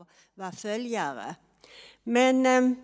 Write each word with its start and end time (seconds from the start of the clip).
att 0.00 0.08
vara 0.34 0.52
följare. 0.52 1.34
Men 2.02 2.46
eh, 2.46 2.76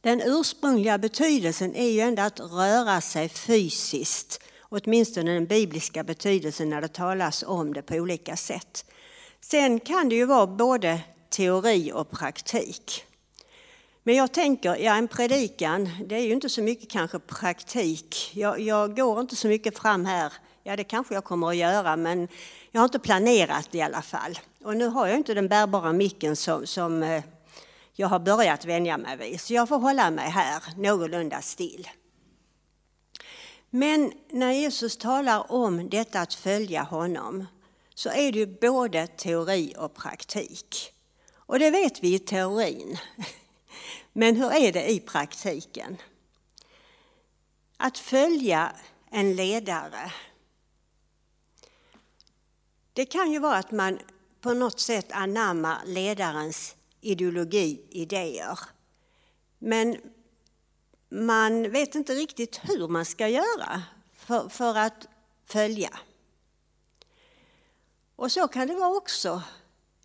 den 0.00 0.22
ursprungliga 0.24 0.98
betydelsen 0.98 1.74
är 1.74 1.88
ju 1.88 2.00
ändå 2.00 2.22
att 2.22 2.40
röra 2.40 3.00
sig 3.00 3.28
fysiskt. 3.28 4.40
Åtminstone 4.60 5.34
den 5.34 5.46
bibliska 5.46 6.04
betydelsen 6.04 6.70
när 6.70 6.80
det 6.80 6.88
talas 6.88 7.44
om 7.46 7.74
det 7.74 7.82
på 7.82 7.94
olika 7.94 8.36
sätt. 8.36 8.84
Sen 9.40 9.80
kan 9.80 10.08
det 10.08 10.14
ju 10.14 10.24
vara 10.24 10.46
både 10.46 11.00
teori 11.30 11.92
och 11.94 12.10
praktik. 12.10 13.04
Men 14.02 14.14
jag 14.14 14.32
tänker, 14.32 14.76
ja 14.76 14.96
en 14.96 15.08
predikan, 15.08 15.90
det 16.06 16.14
är 16.14 16.20
ju 16.20 16.32
inte 16.32 16.48
så 16.48 16.62
mycket 16.62 16.90
kanske 16.90 17.18
praktik. 17.18 18.30
Jag, 18.34 18.60
jag, 18.60 18.96
går 18.96 19.20
inte 19.20 19.36
så 19.36 19.48
mycket 19.48 19.78
fram 19.78 20.04
här, 20.04 20.32
ja 20.62 20.76
det 20.76 20.84
kanske 20.84 21.14
jag 21.14 21.24
kommer 21.24 21.48
att 21.48 21.56
göra 21.56 21.96
men 21.96 22.28
jag 22.70 22.80
har 22.80 22.84
inte 22.84 22.98
planerat 22.98 23.74
i 23.74 23.80
alla 23.80 24.02
fall. 24.02 24.38
Och 24.66 24.76
nu 24.76 24.86
har 24.86 25.06
jag 25.06 25.16
inte 25.16 25.34
den 25.34 25.48
bärbara 25.48 25.92
micken 25.92 26.36
som, 26.36 26.66
som 26.66 27.02
eh, 27.02 27.24
jag 27.92 28.08
har 28.08 28.18
börjat 28.18 28.64
vänja 28.64 28.98
mig 28.98 29.16
vid, 29.16 29.40
så 29.40 29.54
jag 29.54 29.68
får 29.68 29.78
hålla 29.78 30.10
mig 30.10 30.30
här 30.30 30.62
någorlunda 30.76 31.42
still. 31.42 31.88
Men 33.70 34.12
när 34.30 34.52
Jesus 34.52 34.96
talar 34.96 35.52
om 35.52 35.88
detta 35.88 36.20
att 36.20 36.34
följa 36.34 36.82
honom 36.82 37.46
så 37.94 38.08
är 38.08 38.32
det 38.32 38.38
ju 38.38 38.46
både 38.46 39.06
teori 39.06 39.74
och 39.78 39.94
praktik. 39.94 40.92
Och 41.34 41.58
det 41.58 41.70
vet 41.70 42.02
vi 42.02 42.14
i 42.14 42.18
teorin. 42.18 42.98
Men 44.12 44.36
hur 44.36 44.54
är 44.54 44.72
det 44.72 44.90
i 44.90 45.00
praktiken? 45.00 45.96
Att 47.76 47.98
följa 47.98 48.72
en 49.10 49.36
ledare. 49.36 50.12
Det 52.92 53.04
kan 53.04 53.32
ju 53.32 53.38
vara 53.38 53.56
att 53.56 53.70
man 53.70 53.98
på 54.46 54.54
något 54.54 54.80
sätt 54.80 55.12
anammar 55.12 55.82
ledarens 55.86 56.74
ideologi, 57.00 57.86
idéer. 57.90 58.58
Men 59.58 59.96
man 61.08 61.70
vet 61.70 61.94
inte 61.94 62.14
riktigt 62.14 62.60
hur 62.62 62.88
man 62.88 63.04
ska 63.04 63.28
göra 63.28 63.82
för, 64.16 64.48
för 64.48 64.74
att 64.74 65.08
följa. 65.46 65.98
Och 68.16 68.32
så 68.32 68.48
kan 68.48 68.68
det 68.68 68.74
vara 68.74 68.96
också 68.96 69.42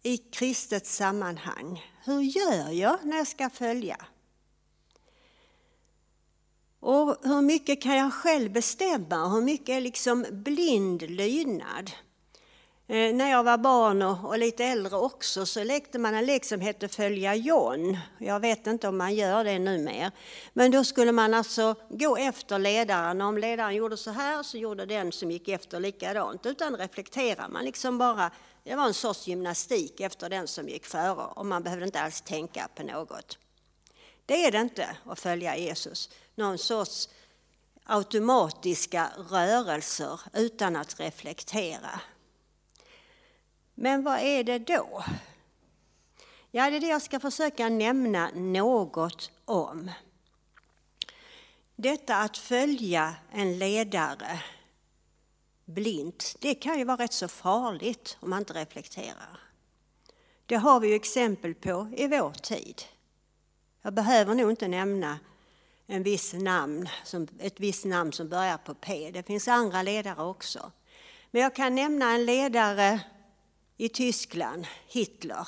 i 0.01 0.17
kristet 0.17 0.87
sammanhang. 0.87 1.93
Hur 2.05 2.21
gör 2.21 2.69
jag 2.69 2.97
när 3.03 3.17
jag 3.17 3.27
ska 3.27 3.49
följa? 3.49 4.05
Och 6.79 7.17
hur 7.23 7.41
mycket 7.41 7.81
kan 7.81 7.95
jag 7.95 8.13
själv 8.13 8.51
bestämma? 8.51 9.29
Hur 9.29 9.41
mycket 9.41 9.69
är 9.69 9.81
liksom 9.81 10.25
blind 10.31 11.01
lydnad? 11.01 11.91
Eh, 12.91 13.13
när 13.13 13.31
jag 13.31 13.43
var 13.43 13.57
barn 13.57 14.01
och, 14.01 14.25
och, 14.25 14.39
lite 14.39 14.65
äldre 14.65 14.95
också 14.95 15.45
så 15.45 15.63
lekte 15.63 15.99
man 15.99 16.13
en 16.13 16.25
lek 16.25 16.45
som 16.45 16.61
hette 16.61 16.87
Följa 16.87 17.35
John. 17.35 17.97
Jag 18.17 18.39
vet 18.39 18.67
inte 18.67 18.87
om 18.87 18.97
man 18.97 19.15
gör 19.15 19.43
det 19.43 19.59
nu 19.59 19.77
mer. 19.77 20.11
Men 20.53 20.71
då 20.71 20.83
skulle 20.83 21.11
man 21.11 21.33
alltså 21.33 21.75
gå 21.89 22.17
efter 22.17 22.59
ledaren. 22.59 23.21
Om 23.21 23.37
ledaren 23.37 23.75
gjorde 23.75 23.97
så 23.97 24.11
här 24.11 24.43
så 24.43 24.57
gjorde 24.57 24.85
den 24.85 25.11
som 25.11 25.31
gick 25.31 25.47
efter 25.47 25.79
likadant. 25.79 26.45
Utan 26.45 26.77
reflektera. 26.77 27.47
Man 27.47 27.65
liksom 27.65 27.97
bara, 27.97 28.31
det 28.63 28.75
var 28.75 28.85
en 28.85 28.93
sorts 28.93 29.27
gymnastik 29.27 29.99
efter 29.99 30.29
den 30.29 30.47
som 30.47 30.69
gick 30.69 30.85
före 30.85 31.25
och 31.35 31.45
man 31.45 31.63
behövde 31.63 31.85
inte 31.85 32.01
alls 32.01 32.21
tänka 32.21 32.67
på 32.75 32.83
något. 32.83 33.37
Det 34.25 34.45
är 34.45 34.51
det 34.51 34.61
inte 34.61 34.95
att 35.05 35.19
följa 35.19 35.57
Jesus. 35.57 36.09
Någon 36.35 36.57
sorts 36.57 37.09
automatiska 37.85 39.09
rörelser 39.29 40.19
utan 40.33 40.75
att 40.75 40.99
reflektera. 40.99 42.01
Men 43.75 44.03
vad 44.03 44.19
är 44.19 44.43
det 44.43 44.59
då? 44.59 45.03
Ja, 46.51 46.69
det 46.69 46.75
är 46.75 46.79
det 46.79 46.87
jag 46.87 47.01
ska 47.01 47.19
försöka 47.19 47.69
nämna 47.69 48.31
något 48.35 49.31
om. 49.45 49.91
Detta 51.75 52.17
att 52.17 52.37
följa 52.37 53.15
en 53.31 53.57
ledare 53.57 54.41
blint, 55.65 56.35
det 56.39 56.55
kan 56.55 56.79
ju 56.79 56.85
vara 56.85 56.97
rätt 56.97 57.13
så 57.13 57.27
farligt 57.27 58.17
om 58.19 58.29
man 58.29 58.39
inte 58.39 58.53
reflekterar. 58.53 59.39
Det 60.45 60.55
har 60.55 60.79
vi 60.79 60.87
ju 60.87 60.95
exempel 60.95 61.55
på 61.55 61.89
i 61.97 62.07
vår 62.07 62.31
tid. 62.31 62.81
Jag 63.81 63.93
behöver 63.93 64.35
nog 64.35 64.49
inte 64.49 64.67
nämna 64.67 65.19
en 65.87 66.03
viss 66.03 66.33
namn, 66.33 66.89
ett 67.39 67.59
visst 67.59 67.85
namn 67.85 68.11
som 68.11 68.29
börjar 68.29 68.57
på 68.57 68.73
P. 68.73 69.11
Det 69.13 69.23
finns 69.23 69.47
andra 69.47 69.81
ledare 69.81 70.23
också. 70.23 70.71
Men 71.31 71.41
jag 71.41 71.55
kan 71.55 71.75
nämna 71.75 72.11
en 72.11 72.25
ledare 72.25 72.99
i 73.81 73.89
Tyskland, 73.89 74.67
Hitler. 74.87 75.47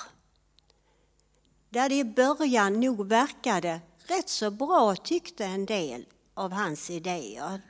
Där 1.69 1.89
det 1.89 1.95
i 1.95 2.03
början 2.03 2.79
nog 2.79 3.07
verkade 3.07 3.81
rätt 3.97 4.29
så 4.29 4.51
bra 4.51 4.95
tyckte 4.95 5.45
en 5.45 5.65
del 5.65 6.05
av 6.33 6.51
hans 6.51 6.89
idéer. 6.89 7.61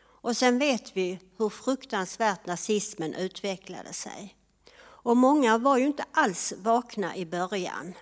Och 0.00 0.36
sen 0.36 0.58
vet 0.58 0.96
vi 0.96 1.20
hur 1.38 1.48
fruktansvärt 1.48 2.46
nazismen 2.46 3.14
utvecklade 3.14 3.92
sig. 3.92 4.36
Och 4.78 5.16
många 5.16 5.58
var 5.58 5.78
ju 5.78 5.86
inte 5.86 6.04
alls 6.12 6.52
vakna 6.56 7.16
i 7.16 7.26
början. 7.26 7.94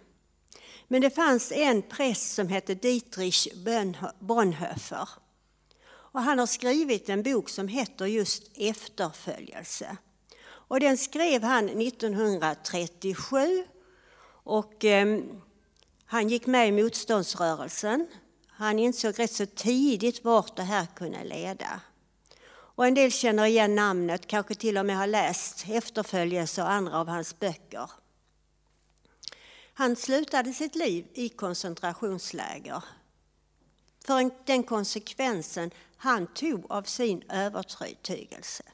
Men 0.89 1.03
det 1.03 1.11
fanns 1.11 1.53
en 1.53 1.83
präst 1.83 2.35
som 2.35 2.49
hette 2.49 2.75
Dietrich 2.75 3.49
Bonhoeffer. 4.21 5.09
Och 5.85 6.23
han 6.23 6.39
har 6.39 6.47
skrivit 6.47 7.09
en 7.09 7.23
bok 7.23 7.49
som 7.49 7.69
heter 7.69 8.07
just 8.07 8.51
Efterföljelse. 8.55 9.97
Och 10.73 10.81
den 10.81 10.99
skrev 10.99 11.43
han 11.43 11.69
1937 11.69 13.65
och 14.45 14.85
eh, 14.85 15.19
han 16.05 16.29
gick 16.29 16.47
med 16.47 16.69
i 16.69 16.73
motståndsrörelsen. 16.73 18.07
Han 18.47 18.79
insåg 18.79 19.19
rätt 19.19 19.33
så 19.33 19.47
tidigt 19.47 20.25
vart 20.25 20.57
det 20.57 20.63
här 20.63 20.87
kunde 20.97 21.25
leda. 21.25 21.81
Och 22.51 22.87
en 22.87 22.95
del 22.95 23.13
känner 23.13 23.47
igen 23.47 23.75
namnet, 23.75 24.27
kanske 24.27 24.55
till 24.55 24.79
och 24.79 24.87
med 24.87 24.97
har 24.97 25.07
läst 25.07 25.65
efterföljelse 25.69 26.63
och 26.63 26.71
andra 26.71 26.99
av 26.99 27.09
hans 27.09 27.39
böcker. 27.39 27.91
Han 29.75 29.97
slutade 29.97 30.53
sitt 30.53 30.75
liv 30.75 31.07
i 31.15 31.29
koncentrationsläger 31.29 32.85
för 34.05 34.31
den 34.47 34.63
konsekvensen 34.63 35.71
han 35.97 36.27
tog 36.27 36.73
av 36.73 36.83
sin 36.83 37.23
övertygelse. 37.31 38.65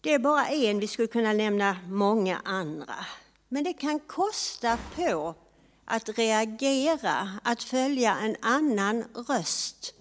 Det 0.00 0.14
är 0.14 0.18
bara 0.18 0.48
en, 0.48 0.80
vi 0.80 0.88
skulle 0.88 1.08
kunna 1.08 1.32
nämna 1.32 1.76
många 1.88 2.40
andra. 2.44 3.06
Men 3.48 3.64
det 3.64 3.72
kan 3.72 4.00
kosta 4.00 4.78
på 4.96 5.34
att 5.84 6.18
reagera, 6.18 7.40
att 7.42 7.62
följa 7.62 8.18
en 8.18 8.36
annan 8.40 9.04
röst 9.28 9.94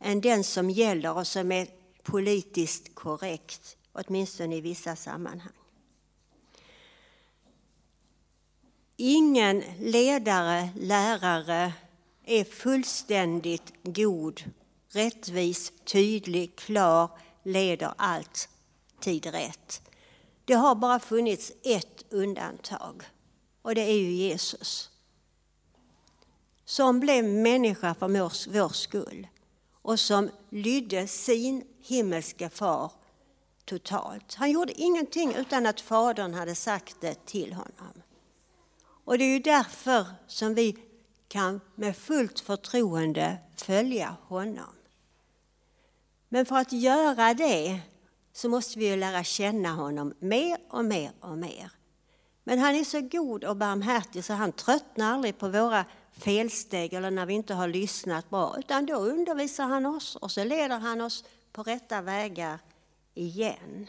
än 0.00 0.20
den 0.20 0.44
som 0.44 0.70
gäller 0.70 1.16
och 1.16 1.26
som 1.26 1.52
är 1.52 1.68
politiskt 2.02 2.94
korrekt, 2.94 3.76
åtminstone 3.92 4.56
i 4.56 4.60
vissa 4.60 4.96
sammanhang. 4.96 5.52
Ingen 8.96 9.62
ledare, 9.80 10.68
lärare 10.76 11.72
är 12.24 12.44
fullständigt 12.44 13.72
god, 13.82 14.42
rättvis, 14.92 15.72
tydlig, 15.84 16.56
klar, 16.56 17.10
leder 17.42 17.94
allt 17.96 18.48
alltid 18.96 19.26
rätt. 19.26 19.82
Det 20.44 20.54
har 20.54 20.74
bara 20.74 21.00
funnits 21.00 21.52
ett 21.62 22.04
undantag 22.10 23.02
och 23.62 23.74
det 23.74 23.80
är 23.80 23.98
ju 23.98 24.10
Jesus. 24.10 24.90
Som 26.64 27.00
blev 27.00 27.24
människa 27.24 27.94
för 27.94 28.08
vår 28.52 28.68
skull 28.68 29.28
och 29.82 30.00
som 30.00 30.30
lydde 30.50 31.06
sin 31.06 31.64
himmelske 31.80 32.48
far 32.48 32.92
totalt. 33.64 34.34
Han 34.34 34.50
gjorde 34.50 34.72
ingenting 34.72 35.34
utan 35.34 35.66
att 35.66 35.80
Fadern 35.80 36.34
hade 36.34 36.54
sagt 36.54 36.96
det 37.00 37.26
till 37.26 37.52
honom. 37.52 38.02
Och 39.04 39.18
det 39.18 39.24
är 39.24 39.32
ju 39.32 39.38
därför 39.38 40.06
som 40.26 40.54
vi 40.54 40.76
kan 41.28 41.60
med 41.74 41.96
fullt 41.96 42.40
förtroende 42.40 43.38
följa 43.56 44.16
honom. 44.28 44.74
Men 46.28 46.46
för 46.46 46.56
att 46.56 46.72
göra 46.72 47.34
det 47.34 47.80
så 48.36 48.48
måste 48.48 48.78
vi 48.78 48.88
ju 48.88 48.96
lära 48.96 49.24
känna 49.24 49.72
honom 49.72 50.14
mer 50.18 50.58
och 50.68 50.84
mer 50.84 51.10
och 51.20 51.38
mer. 51.38 51.70
Men 52.44 52.58
han 52.58 52.74
är 52.74 52.84
så 52.84 53.00
god 53.00 53.44
och 53.44 53.56
barmhärtig 53.56 54.24
så 54.24 54.32
han 54.32 54.52
tröttnar 54.52 55.14
aldrig 55.14 55.38
på 55.38 55.48
våra 55.48 55.84
felsteg 56.12 56.92
eller 56.92 57.10
när 57.10 57.26
vi 57.26 57.34
inte 57.34 57.54
har 57.54 57.68
lyssnat 57.68 58.30
bra, 58.30 58.56
utan 58.58 58.86
då 58.86 58.94
undervisar 58.94 59.64
han 59.64 59.86
oss 59.86 60.16
och 60.16 60.30
så 60.30 60.44
leder 60.44 60.78
han 60.78 61.00
oss 61.00 61.24
på 61.52 61.62
rätta 61.62 62.00
vägar 62.00 62.58
igen. 63.14 63.86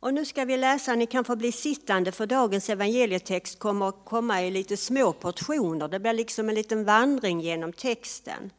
Och 0.00 0.14
nu 0.14 0.24
ska 0.24 0.44
vi 0.44 0.56
läsa, 0.56 0.94
ni 0.94 1.06
kan 1.06 1.24
få 1.24 1.36
bli 1.36 1.52
sittande 1.52 2.12
för 2.12 2.26
dagens 2.26 2.70
evangelietext 2.70 3.58
kommer 3.58 3.88
att 3.88 4.04
komma 4.04 4.42
i 4.42 4.50
lite 4.50 4.76
små 4.76 5.12
portioner. 5.12 5.88
Det 5.88 6.00
blir 6.00 6.12
liksom 6.12 6.48
en 6.48 6.54
liten 6.54 6.84
vandring 6.84 7.40
genom 7.40 7.72
texten. 7.72 8.50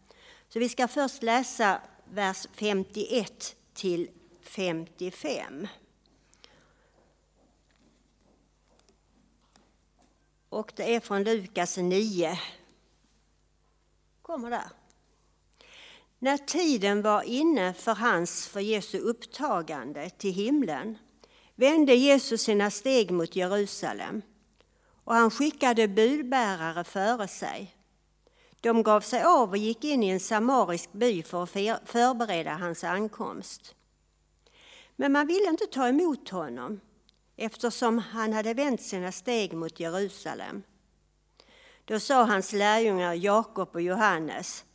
Så 0.50 0.59
vi 0.59 0.69
ska 0.69 0.88
först 0.88 1.24
läsa 1.24 1.81
vers 2.06 2.47
51 2.53 3.56
till 3.74 4.10
55. 4.42 5.68
och 10.54 10.74
det 10.75 10.96
är 10.96 11.00
från 11.00 11.24
Lukas 11.24 11.78
9. 11.78 12.40
Kommer 14.22 14.50
där. 14.50 14.70
När 16.20 16.38
tiden 16.38 17.02
var 17.02 17.22
inne 17.24 17.74
för 17.74 17.96
hans, 17.96 18.48
för 18.48 18.60
Jesu 18.60 18.98
upptagande 18.98 20.10
till 20.10 20.34
himlen 20.34 20.98
vände 21.56 21.96
Jesus 21.96 22.42
sina 22.42 22.72
steg 22.72 23.12
mot 23.12 23.36
Jerusalem 23.36 24.22
och 25.04 25.16
han 25.16 25.31
skickade 25.31 25.88
budbärare 25.88 26.84
före 26.84 27.28
sig. 27.28 27.76
De 28.63 28.83
gav 28.83 29.01
sig 29.01 29.24
av 29.24 29.50
och 29.50 29.57
gick 29.57 29.83
in 29.83 30.04
i 30.04 30.10
en 30.10 30.19
samarisk 30.19 30.92
by 30.92 31.24
för 31.24 31.44
att 31.44 31.50
förbereda 31.89 32.54
hans 32.54 32.83
ankomst. 32.83 33.75
Men 34.95 35.12
man 35.12 35.27
ville 35.27 35.50
inte 35.50 35.65
ta 35.65 35.88
emot 35.88 36.30
honom 36.30 36.80
eftersom 37.36 37.98
han 37.98 38.33
hade 38.33 38.54
vänt 38.54 38.81
sina 38.81 39.12
steg 39.12 39.54
mot 39.54 39.80
Jerusalem. 39.80 40.63
Då 41.86 42.00
sa 42.00 42.24
hans 42.24 42.54
lärjungar 42.54 43.13
Jakob 43.13 43.69
och 43.74 43.81
Johannes, 43.81 44.66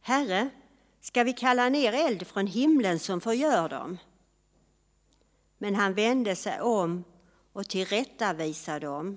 Herre, 0.00 0.48
ska 1.00 1.24
vi 1.24 1.32
kalla 1.32 1.68
ner 1.68 1.92
eld 1.92 2.26
från 2.26 2.46
himlen 2.46 2.98
som 2.98 3.20
förgör 3.20 3.68
dem? 3.68 3.98
Men 5.58 5.74
han 5.74 5.94
vände 5.94 6.36
sig 6.36 6.60
om 6.60 7.04
och 7.52 7.68
tillrättavisade 7.68 8.86
dem 8.86 9.16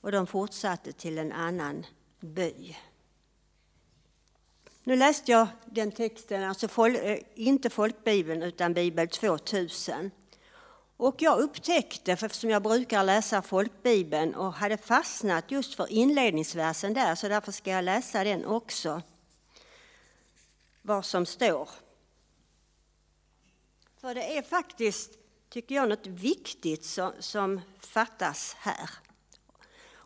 och 0.00 0.12
de 0.12 0.26
fortsatte 0.26 0.92
till 0.92 1.18
en 1.18 1.32
annan 1.32 1.86
by. 2.20 2.76
Nu 4.86 4.96
läste 4.96 5.32
jag 5.32 5.48
den 5.64 5.92
texten, 5.92 6.44
alltså 6.44 6.68
folk, 6.68 6.96
eh, 6.96 7.18
inte 7.34 7.70
folkbibeln 7.70 8.42
utan 8.42 8.74
Bibel 8.74 9.08
2000. 9.08 10.10
Och 10.96 11.14
jag 11.18 11.38
upptäckte, 11.38 12.12
eftersom 12.12 12.50
jag 12.50 12.62
brukar 12.62 13.04
läsa 13.04 13.42
folkbibeln 13.42 14.34
och 14.34 14.52
hade 14.52 14.76
fastnat 14.76 15.50
just 15.50 15.74
för 15.74 15.92
inledningsversen 15.92 16.94
där, 16.94 17.14
så 17.14 17.28
därför 17.28 17.52
ska 17.52 17.70
jag 17.70 17.84
läsa 17.84 18.24
den 18.24 18.44
också. 18.44 19.02
Vad 20.82 21.04
som 21.04 21.26
står. 21.26 21.68
För 24.00 24.14
det 24.14 24.38
är 24.38 24.42
faktiskt, 24.42 25.10
tycker 25.48 25.74
jag, 25.74 25.88
något 25.88 26.06
viktigt 26.06 26.84
som, 26.84 27.12
som 27.18 27.60
fattas 27.80 28.56
här. 28.58 28.90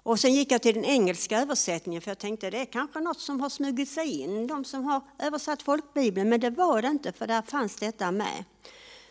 Och 0.02 0.20
sen 0.20 0.35
gick 0.35 0.52
jag 0.52 0.62
till 0.62 0.75
den 0.75 0.85
engelska 0.85 1.41
översättningen 1.41 2.02
för 2.02 2.11
jag 2.11 2.19
tänkte 2.19 2.50
det 2.50 2.58
är 2.58 2.64
kanske 2.64 3.00
något 3.00 3.20
som 3.20 3.41
har 3.41 3.49
smugit 3.49 3.88
sig 3.88 4.20
in, 4.20 4.47
de 4.47 4.64
som 4.64 4.85
har 4.85 5.00
översatt 5.19 5.62
folkbibeln, 5.62 6.29
men 6.29 6.41
det 6.41 6.50
var 6.50 6.82
det 6.82 6.88
inte 6.88 7.12
för 7.12 7.26
där 7.26 7.43
fanns 7.43 7.76
detta 7.76 8.11
med. 8.11 8.44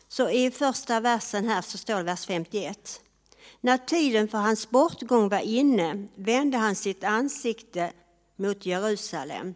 Så 0.08 0.30
i 0.30 0.52
första 0.52 1.00
versen 1.00 1.48
här 1.48 1.62
så 1.62 1.78
står 1.78 1.96
det 1.96 2.04
vers 2.04 2.26
51. 2.26 3.02
När 3.62 3.78
tiden 3.78 4.28
för 4.28 4.38
hans 4.38 4.70
bortgång 4.70 5.30
var 5.30 5.40
inne 5.40 6.08
vände 6.16 6.58
han 6.58 6.76
sitt 6.76 7.04
ansikte 7.04 7.92
mot 8.36 8.66
Jerusalem, 8.66 9.56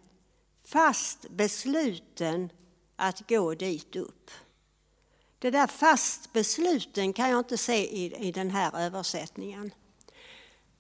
fast 0.66 1.30
besluten 1.30 2.50
att 2.96 3.30
gå 3.30 3.54
dit 3.54 3.96
upp. 3.96 4.32
Det 5.40 5.52
där 5.52 5.68
fast 5.68 6.34
besluten 6.34 7.14
kan 7.14 7.30
jag 7.30 7.40
inte 7.40 7.58
se 7.58 7.96
i, 7.98 8.28
i 8.28 8.32
den 8.32 8.52
här 8.52 8.80
översättningen. 8.80 9.72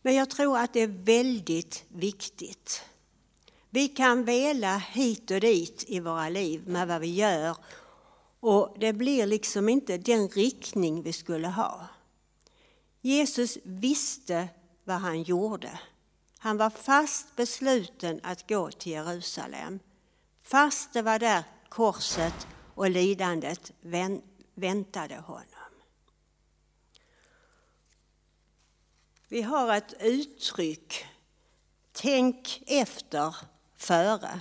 Men 0.05 0.15
jag 0.15 0.29
tror 0.29 0.57
att 0.57 0.73
det 0.73 0.79
är 0.79 1.03
väldigt 1.03 1.83
viktigt. 1.87 2.83
Vi 3.69 3.87
kan 3.87 4.25
vela 4.25 4.77
hit 4.77 5.31
och 5.31 5.39
dit 5.39 5.83
i 5.87 5.99
våra 5.99 6.29
liv 6.29 6.67
med 6.67 6.87
vad 6.87 7.01
vi 7.01 7.13
gör 7.13 7.57
och 8.39 8.75
det 8.79 8.93
blir 8.93 9.25
liksom 9.25 9.69
inte 9.69 9.97
den 9.97 10.29
riktning 10.29 11.03
vi 11.03 11.13
skulle 11.13 11.47
ha. 11.47 11.87
Jesus 13.01 13.57
visste 13.63 14.47
vad 14.83 14.97
han 14.97 15.23
gjorde. 15.23 15.79
Han 16.37 16.57
var 16.57 16.69
fast 16.69 17.35
besluten 17.35 18.19
att 18.23 18.49
gå 18.49 18.71
till 18.71 18.91
Jerusalem. 18.91 19.79
Fast 20.43 20.93
det 20.93 21.01
var 21.01 21.19
där 21.19 21.43
korset 21.69 22.47
och 22.75 22.89
lidandet 22.89 23.71
väntade 24.55 25.15
honom. 25.15 25.62
Vi 29.33 29.41
har 29.41 29.75
ett 29.75 29.93
uttryck, 29.99 31.05
tänk 31.91 32.63
efter 32.67 33.35
före. 33.77 34.39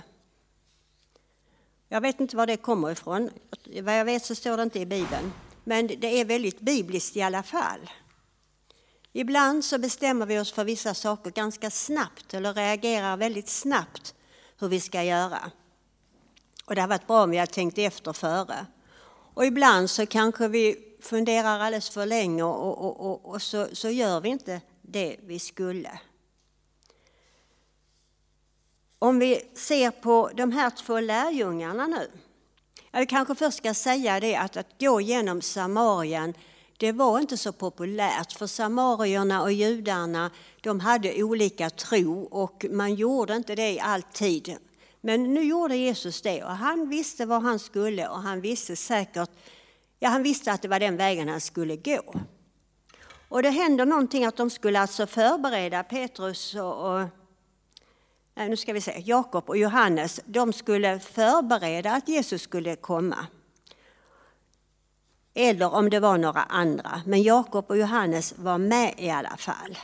Jag 1.89 2.01
vet 2.01 2.19
inte 2.19 2.37
var 2.37 2.47
det 2.47 2.57
kommer 2.57 2.91
ifrån. 2.91 3.29
Vad 3.81 3.99
jag 3.99 4.05
vet 4.05 4.25
så 4.25 4.35
står 4.35 4.57
det 4.57 4.63
inte 4.63 4.79
i 4.79 4.85
Bibeln. 4.85 5.33
Men 5.63 5.87
det 5.87 6.19
är 6.21 6.25
väldigt 6.25 6.59
bibliskt 6.59 7.15
i 7.15 7.21
alla 7.21 7.43
fall. 7.43 7.89
Ibland 9.13 9.65
så 9.65 9.77
bestämmer 9.77 10.25
vi 10.25 10.39
oss 10.39 10.51
för 10.51 10.63
vissa 10.63 10.93
saker 10.93 11.31
ganska 11.31 11.71
snabbt 11.71 12.33
eller 12.33 12.53
reagerar 12.53 13.17
väldigt 13.17 13.49
snabbt 13.49 14.15
hur 14.59 14.67
vi 14.67 14.79
ska 14.79 15.03
göra. 15.03 15.51
Och 16.65 16.75
det 16.75 16.81
har 16.81 16.87
varit 16.87 17.07
bra 17.07 17.23
om 17.23 17.29
vi 17.29 17.37
har 17.37 17.45
tänkt 17.45 17.77
efter 17.77 18.13
före. 18.13 18.65
Och 19.33 19.45
ibland 19.45 19.89
så 19.89 20.05
kanske 20.05 20.47
vi 20.47 20.95
funderar 21.01 21.59
alldeles 21.59 21.89
för 21.89 22.05
länge 22.05 22.43
och, 22.43 22.85
och, 22.85 23.11
och, 23.11 23.25
och 23.25 23.41
så, 23.41 23.67
så 23.73 23.89
gör 23.89 24.21
vi 24.21 24.29
inte 24.29 24.61
det 24.93 25.17
vi 25.23 25.39
skulle. 25.39 25.99
Om 28.99 29.19
vi 29.19 29.41
ser 29.53 29.91
på 29.91 30.31
de 30.35 30.51
här 30.51 30.69
två 30.69 30.99
lärjungarna 30.99 31.87
nu. 31.87 32.11
Jag 32.91 33.09
kanske 33.09 33.35
först 33.35 33.57
ska 33.57 33.73
säga 33.73 34.19
det 34.19 34.35
att 34.35 34.57
att 34.57 34.79
gå 34.79 35.01
genom 35.01 35.41
Samarien 35.41 36.33
det 36.77 36.91
var 36.91 37.19
inte 37.19 37.37
så 37.37 37.51
populärt 37.51 38.33
för 38.33 38.47
samarierna 38.47 39.41
och 39.41 39.51
judarna 39.51 40.31
de 40.61 40.79
hade 40.79 41.23
olika 41.23 41.69
tro 41.69 42.23
och 42.23 42.65
man 42.69 42.95
gjorde 42.95 43.35
inte 43.35 43.55
det 43.55 43.79
alltid. 43.79 44.57
Men 45.01 45.33
nu 45.33 45.43
gjorde 45.43 45.75
Jesus 45.75 46.21
det 46.21 46.43
och 46.43 46.51
han 46.51 46.89
visste 46.89 47.25
var 47.25 47.39
han 47.39 47.59
skulle 47.59 48.07
och 48.07 48.19
han 48.19 48.41
visste 48.41 48.75
säkert, 48.75 49.29
ja 49.99 50.09
han 50.09 50.23
visste 50.23 50.51
att 50.51 50.61
det 50.61 50.67
var 50.67 50.79
den 50.79 50.97
vägen 50.97 51.29
han 51.29 51.41
skulle 51.41 51.75
gå. 51.75 52.15
Och 53.33 53.43
det 53.43 53.49
händer 53.49 53.85
någonting 53.85 54.25
att 54.25 54.35
de 54.35 54.49
skulle 54.49 54.79
alltså 54.79 55.07
förbereda 55.07 55.83
Petrus 55.83 56.55
och, 56.55 56.93
och 56.93 57.07
nej, 58.33 58.49
nu 58.49 58.57
ska 58.57 58.73
vi 58.73 58.81
se, 58.81 59.03
Jakob 59.05 59.49
och 59.49 59.57
Johannes, 59.57 60.21
de 60.25 60.53
skulle 60.53 60.99
förbereda 60.99 61.91
att 61.91 62.07
Jesus 62.07 62.41
skulle 62.41 62.75
komma. 62.75 63.27
Eller 65.33 65.73
om 65.73 65.89
det 65.89 65.99
var 65.99 66.17
några 66.17 66.43
andra, 66.43 67.01
men 67.05 67.23
Jakob 67.23 67.65
och 67.67 67.77
Johannes 67.77 68.33
var 68.37 68.57
med 68.57 68.93
i 68.97 69.09
alla 69.09 69.37
fall. 69.37 69.77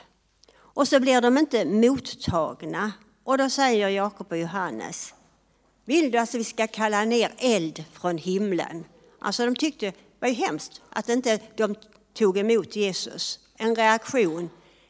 Och 0.57 0.87
så 0.87 0.99
blir 0.99 1.21
de 1.21 1.37
inte 1.37 1.65
mottagna 1.65 2.91
och 3.23 3.37
då 3.37 3.49
säger 3.49 3.89
Jakob 3.89 4.27
och 4.31 4.37
Johannes, 4.37 5.13
vill 5.85 6.11
du 6.11 6.17
att 6.17 6.35
vi 6.35 6.43
ska 6.43 6.67
kalla 6.67 7.05
ner 7.05 7.33
eld 7.37 7.83
från 7.93 8.17
himlen? 8.17 8.85
Alltså 9.19 9.45
de 9.45 9.55
tyckte 9.55 9.85
det 9.85 9.95
var 10.19 10.27
ju 10.27 10.33
hemskt 10.33 10.81
att 10.89 11.09
inte 11.09 11.39
de 11.55 11.75
tog 12.19 12.37
emot 12.37 12.75
Jesus. 12.75 13.39
En 13.57 13.75
reaktion, 13.75 14.49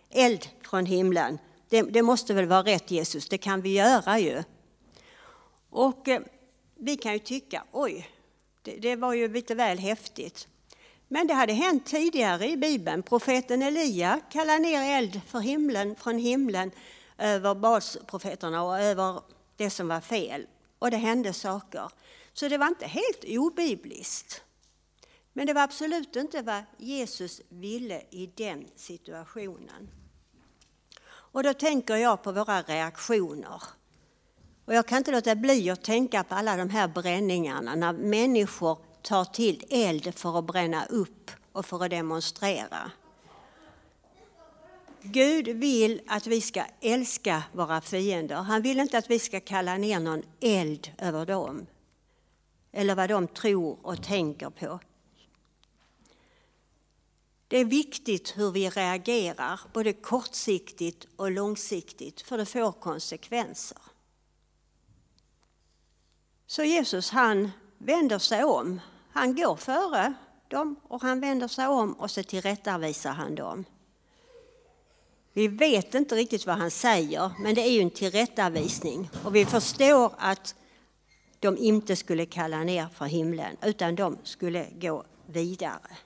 eld 0.10 0.50
från 0.62 0.86
himlen. 0.86 1.40
Det, 1.70 1.82
det, 1.82 2.02
måste 2.02 2.34
väl 2.34 2.46
vara 2.46 2.64
rätt 2.64 2.92
Jesus, 2.92 3.30
det 3.30 3.38
kan 3.38 3.62
vi 3.62 3.74
göra 3.74 4.20
ju. 4.20 4.44
Och 5.70 6.08
eh, 6.08 6.22
vi 6.76 6.98
kan 6.98 7.14
ju 7.14 7.20
tycka, 7.20 7.64
oj, 7.72 8.10
det, 8.62 8.76
det 8.76 8.96
var 8.96 9.14
ju 9.14 9.34
lite 9.34 9.56
väl 9.56 9.80
häftigt. 9.80 10.48
Men 11.08 11.28
det 11.28 11.34
hade 11.34 11.54
hänt 11.54 11.86
tidigare 11.86 12.50
i 12.50 12.58
Bibeln. 12.58 13.04
Profeten 13.04 13.62
Elia 13.62 14.20
kallade 14.32 14.60
ner 14.60 14.98
eld 14.98 15.22
för 15.28 15.40
himlen, 15.40 15.96
från 15.96 16.18
himlen 16.18 16.72
över 17.18 17.56
basprofeterna 17.56 18.64
och 18.64 18.80
över 18.80 19.22
det 19.58 19.70
som 19.70 19.88
var 19.88 20.02
fel. 20.02 20.48
Och 20.80 20.92
det 20.92 20.98
hände 20.98 21.34
saker. 21.34 21.92
Så 22.34 22.48
det 22.48 22.58
var 22.58 22.68
inte 22.68 22.88
helt 22.88 23.24
obibliskt. 23.28 24.42
Men 25.40 25.48
det 25.48 25.54
var 25.54 25.62
absolut 25.62 26.16
inte 26.16 26.42
vad 26.42 26.64
Jesus 26.78 27.42
ville 27.50 28.02
i 28.10 28.30
den 28.36 28.68
situationen. 28.76 29.90
Och 31.10 31.44
då 31.44 31.54
tänker 31.54 31.96
jag 31.96 32.24
på 32.24 32.32
våra 32.32 32.62
reaktioner. 32.62 33.62
Och 34.66 34.74
jag 34.74 34.88
kan 34.88 34.98
inte 34.98 35.12
låta 35.12 35.36
bli 35.36 35.70
att 35.70 35.84
tänka 35.84 36.24
på 36.24 36.36
alla 36.36 36.58
de 36.58 36.70
här 36.70 36.88
bränningarna 36.88 37.76
när 37.76 37.94
människor 37.94 38.78
tar 39.02 39.26
till 39.26 39.66
eld 39.70 40.16
för 40.16 40.40
att 40.40 40.46
bränna 40.46 40.86
upp 40.86 41.32
och 41.52 41.66
för 41.66 41.84
att 41.84 41.90
demonstrera. 41.90 42.92
Gud 45.02 45.48
vill 45.48 46.02
att 46.08 46.28
vi 46.28 46.42
ska 46.42 46.64
älska 46.82 47.44
våra 47.54 47.82
fiender. 47.82 48.36
Han 48.36 48.62
vill 48.62 48.80
inte 48.80 48.98
att 48.98 49.10
vi 49.10 49.20
ska 49.20 49.40
kalla 49.40 49.78
ner 49.78 50.00
någon 50.00 50.24
eld 50.40 50.92
över 50.98 51.26
dem 51.26 51.66
eller 52.72 52.96
vad 52.96 53.10
de 53.10 53.28
tror 53.28 53.78
och 53.82 54.04
tänker 54.04 54.50
på. 54.50 54.80
Det 57.50 57.58
är 57.58 57.66
viktigt 57.66 58.38
hur 58.38 58.52
vi 58.52 58.70
reagerar, 58.70 59.60
både 59.74 59.94
kortsiktigt 59.94 61.08
och 61.16 61.32
långsiktigt, 61.32 62.22
för 62.22 62.38
det 62.38 62.46
får 62.46 62.72
konsekvenser. 62.72 63.78
Så 66.48 66.64
Jesus 66.64 67.10
han 67.10 67.52
vänder 67.78 68.20
sig 68.20 68.44
om. 68.44 68.82
Han 69.12 69.36
går 69.36 69.56
före 69.56 70.14
dem 70.48 70.76
och 70.84 71.02
han 71.02 71.20
vänder 71.20 71.48
sig 71.48 71.68
om 71.68 71.94
och 71.94 72.12
så 72.12 72.24
tillrättavisar 72.24 73.12
han 73.12 73.36
dem. 73.36 73.66
Vi 75.34 75.48
vet 75.48 75.96
inte 75.96 76.16
riktigt 76.16 76.46
vad 76.46 76.58
han 76.58 76.72
säger, 76.72 77.32
men 77.40 77.56
det 77.56 77.62
är 77.62 77.72
ju 77.72 77.82
en 77.82 77.92
tillrättavisning. 77.92 79.10
Och 79.24 79.36
vi 79.36 79.46
förstår 79.46 80.14
att 80.18 80.56
de 81.40 81.58
inte 81.58 81.96
skulle 81.96 82.26
kalla 82.26 82.64
ner 82.64 82.88
för 82.94 83.06
himlen, 83.06 83.58
utan 83.62 83.96
de 83.96 84.18
skulle 84.24 84.68
gå 84.82 85.06
vidare. 85.26 85.98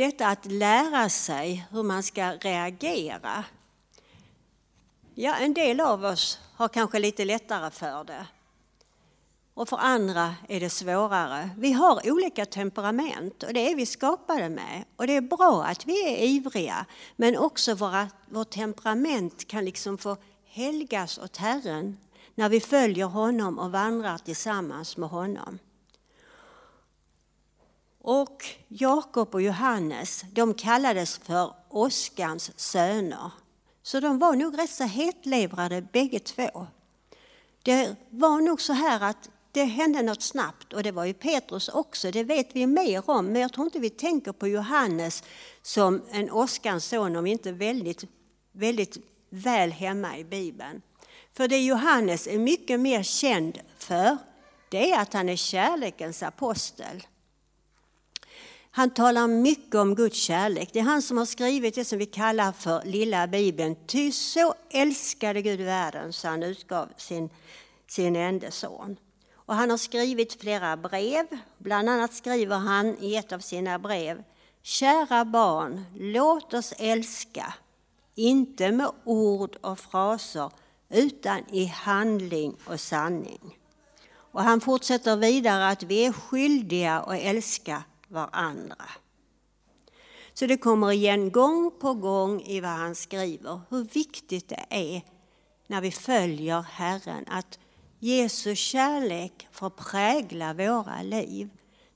Detta 0.00 0.26
att 0.26 0.46
lära 0.46 1.08
sig 1.08 1.66
hur 1.70 1.82
man 1.82 2.02
ska 2.02 2.32
reagera. 2.32 3.44
Ja, 5.14 5.34
en 5.34 5.54
del 5.54 5.80
av 5.80 6.04
oss 6.04 6.38
har 6.56 6.68
kanske 6.68 6.98
lite 6.98 7.24
lättare 7.24 7.70
för 7.70 8.04
det. 8.04 8.26
Och 9.54 9.68
för 9.68 9.76
andra 9.76 10.34
är 10.48 10.60
det 10.60 10.70
svårare. 10.70 11.50
Vi 11.56 11.72
har 11.72 12.10
olika 12.10 12.46
temperament 12.46 13.42
och 13.42 13.54
det 13.54 13.70
är 13.72 13.76
vi 13.76 13.86
skapade 13.86 14.48
med. 14.48 14.84
Och 14.96 15.06
det 15.06 15.16
är 15.16 15.20
bra 15.20 15.64
att 15.64 15.86
vi 15.86 16.08
är 16.08 16.26
ivriga, 16.26 16.86
men 17.16 17.36
också 17.36 17.74
våra, 17.74 18.08
vårt 18.28 18.50
temperament 18.50 19.48
kan 19.48 19.64
liksom 19.64 19.98
få 19.98 20.16
helgas 20.44 21.18
åt 21.18 21.36
Herren 21.36 21.98
när 22.34 22.48
vi 22.48 22.60
följer 22.60 23.06
honom 23.06 23.58
och 23.58 23.72
vandrar 23.72 24.18
tillsammans 24.18 24.96
med 24.96 25.08
honom. 25.08 25.58
Och 28.02 28.44
Jakob 28.68 29.34
och 29.34 29.42
Johannes, 29.42 30.24
de 30.32 30.54
kallades 30.54 31.18
för 31.18 31.54
åskans 31.68 32.50
söner. 32.56 33.30
Så 33.82 34.00
de 34.00 34.18
var 34.18 34.36
nog 34.36 34.58
rätt 34.58 34.70
så 34.70 34.84
hetlevrade 34.84 35.82
bägge 35.82 36.18
två. 36.18 36.66
Det 37.62 37.96
var 38.10 38.40
nog 38.40 38.60
så 38.60 38.72
här 38.72 39.00
att 39.00 39.30
det 39.52 39.64
hände 39.64 40.02
något 40.02 40.22
snabbt 40.22 40.72
och 40.72 40.82
det 40.82 40.92
var 40.92 41.04
ju 41.04 41.14
Petrus 41.14 41.68
också, 41.68 42.10
det 42.10 42.24
vet 42.24 42.48
vi 42.52 42.66
mer 42.66 43.10
om. 43.10 43.26
Men 43.26 43.42
jag 43.42 43.52
tror 43.52 43.66
inte 43.66 43.78
vi 43.78 43.90
tänker 43.90 44.32
på 44.32 44.48
Johannes 44.48 45.22
som 45.62 46.02
en 46.10 46.30
åskans 46.30 46.84
son 46.84 47.16
om 47.16 47.26
inte 47.26 47.52
väldigt, 47.52 48.04
väldigt 48.52 48.98
väl 49.30 49.72
hemma 49.72 50.18
i 50.18 50.24
Bibeln. 50.24 50.82
För 51.32 51.48
det 51.48 51.58
Johannes 51.58 52.26
är 52.26 52.38
mycket 52.38 52.80
mer 52.80 53.02
känd 53.02 53.58
för, 53.78 54.16
det 54.68 54.92
är 54.92 55.00
att 55.00 55.12
han 55.12 55.28
är 55.28 55.36
kärlekens 55.36 56.22
apostel. 56.22 57.06
Han 58.72 58.90
talar 58.90 59.28
mycket 59.28 59.74
om 59.74 59.94
Guds 59.94 60.18
kärlek. 60.18 60.70
Det 60.72 60.78
är 60.78 60.82
han 60.82 61.02
som 61.02 61.18
har 61.18 61.26
skrivit 61.26 61.74
det 61.74 61.84
som 61.84 61.98
vi 61.98 62.06
kallar 62.06 62.52
för 62.52 62.84
lilla 62.84 63.26
bibeln. 63.26 63.76
Ty 63.86 64.12
så 64.12 64.54
älskade 64.70 65.42
Gud 65.42 65.60
världen 65.60 66.12
så 66.12 66.28
han 66.28 66.42
utgav 66.42 66.88
sin, 66.96 67.30
sin 67.86 68.16
enda 68.16 68.50
son. 68.50 68.96
Och 69.34 69.54
han 69.54 69.70
har 69.70 69.76
skrivit 69.76 70.40
flera 70.40 70.76
brev. 70.76 71.26
Bland 71.58 71.88
annat 71.88 72.14
skriver 72.14 72.56
han 72.56 72.96
i 73.00 73.16
ett 73.16 73.32
av 73.32 73.38
sina 73.38 73.78
brev 73.78 74.22
Kära 74.62 75.24
barn, 75.24 75.84
låt 75.94 76.54
oss 76.54 76.74
älska, 76.78 77.54
inte 78.14 78.72
med 78.72 78.90
ord 79.04 79.56
och 79.60 79.78
fraser 79.78 80.50
utan 80.88 81.40
i 81.52 81.64
handling 81.64 82.56
och 82.66 82.80
sanning. 82.80 83.58
Och 84.12 84.42
han 84.42 84.60
fortsätter 84.60 85.16
vidare 85.16 85.68
att 85.68 85.82
vi 85.82 86.06
är 86.06 86.12
skyldiga 86.12 87.00
att 87.00 87.20
älska 87.20 87.82
varandra. 88.10 88.84
Så 90.34 90.46
det 90.46 90.56
kommer 90.56 90.92
igen 90.92 91.30
gång 91.30 91.70
på 91.80 91.94
gång 91.94 92.42
i 92.42 92.60
vad 92.60 92.70
han 92.70 92.94
skriver 92.94 93.60
hur 93.70 93.84
viktigt 93.84 94.48
det 94.48 94.66
är 94.70 95.02
när 95.66 95.80
vi 95.80 95.90
följer 95.90 96.62
Herren 96.62 97.24
att 97.28 97.58
Jesu 97.98 98.54
kärlek 98.54 99.48
får 99.52 99.70
prägla 99.70 100.54
våra 100.54 101.02
liv. 101.02 101.48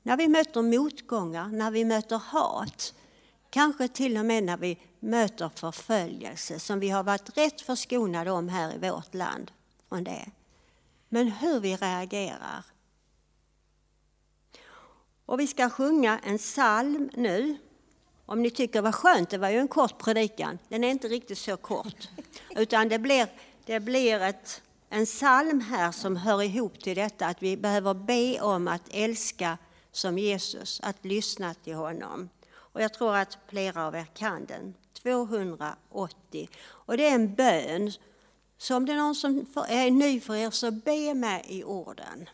När 0.03 0.17
vi 0.17 0.29
möter 0.29 0.63
motgångar, 0.63 1.49
när 1.49 1.71
vi 1.71 1.85
möter 1.85 2.17
hat, 2.17 2.95
kanske 3.51 3.89
till 3.89 4.19
och 4.19 4.27
med 4.27 4.45
när 4.45 4.57
vi 4.57 4.79
möter 5.01 5.51
förföljelse 5.55 6.59
som 6.59 6.81
vi 6.81 6.91
har 6.91 7.03
varit 7.03 7.39
rätt 7.39 7.61
förskonade 7.61 8.31
om 8.31 8.49
här 8.49 8.75
i 8.75 8.91
vårt 8.91 9.15
land 9.15 9.51
från 9.89 10.05
det. 10.05 10.31
Men 11.09 11.29
hur 11.29 11.61
vi 11.61 11.77
reagerar. 11.77 12.65
Och 15.27 15.41
vi 15.41 15.47
ska 15.47 15.71
sjunga 15.71 16.19
en 16.19 16.39
psalm 16.39 17.11
nu. 17.15 17.57
Om 18.27 18.43
ni 18.43 18.51
tycker 18.51 18.83
vad 18.83 18.95
skönt, 18.95 19.31
det 19.31 19.39
var 19.39 19.49
ju 19.49 19.59
en 19.59 19.69
kort 19.69 19.99
predikan. 19.99 20.59
Den 20.69 20.85
är 20.85 20.91
inte 20.91 21.09
riktigt 21.09 21.39
så 21.39 21.57
kort. 21.57 22.09
Utan 22.57 22.89
det 22.89 22.99
blir, 22.99 23.29
det 23.65 23.81
blir 23.81 24.21
ett, 24.21 24.63
en 24.89 25.07
psalm 25.07 25.61
här 25.61 25.93
som 25.93 26.17
hör 26.17 26.43
ihop 26.43 26.81
till 26.81 26.97
detta 26.97 27.27
att 27.27 27.43
vi 27.43 27.57
behöver 27.57 27.95
be 27.95 28.41
om 28.41 28.69
att 28.69 28.83
älska 28.91 29.59
som 29.93 30.19
Jesus, 30.19 30.81
att 30.83 31.05
lyssna 31.05 31.55
till 31.55 31.75
honom. 31.75 32.29
Och 32.57 32.83
jag 32.83 32.95
tror 32.95 33.17
att 33.17 33.39
flera 33.49 33.87
av 33.87 33.95
er 33.95 34.07
kan 34.15 34.45
den. 34.45 34.75
280. 35.03 36.49
Och 36.67 36.97
det 36.97 37.09
är 37.09 37.15
en 37.15 37.35
bön. 37.35 37.93
Så 38.59 38.77
om 38.77 38.87
det 38.87 38.93
är 38.93 38.97
någon 38.97 39.15
som 39.15 39.47
är 39.69 39.91
ny 39.91 40.21
för 40.21 40.35
er 40.35 40.51
så 40.51 40.71
be 40.71 41.15
med 41.15 41.45
i 41.49 41.65
orden. 41.65 42.29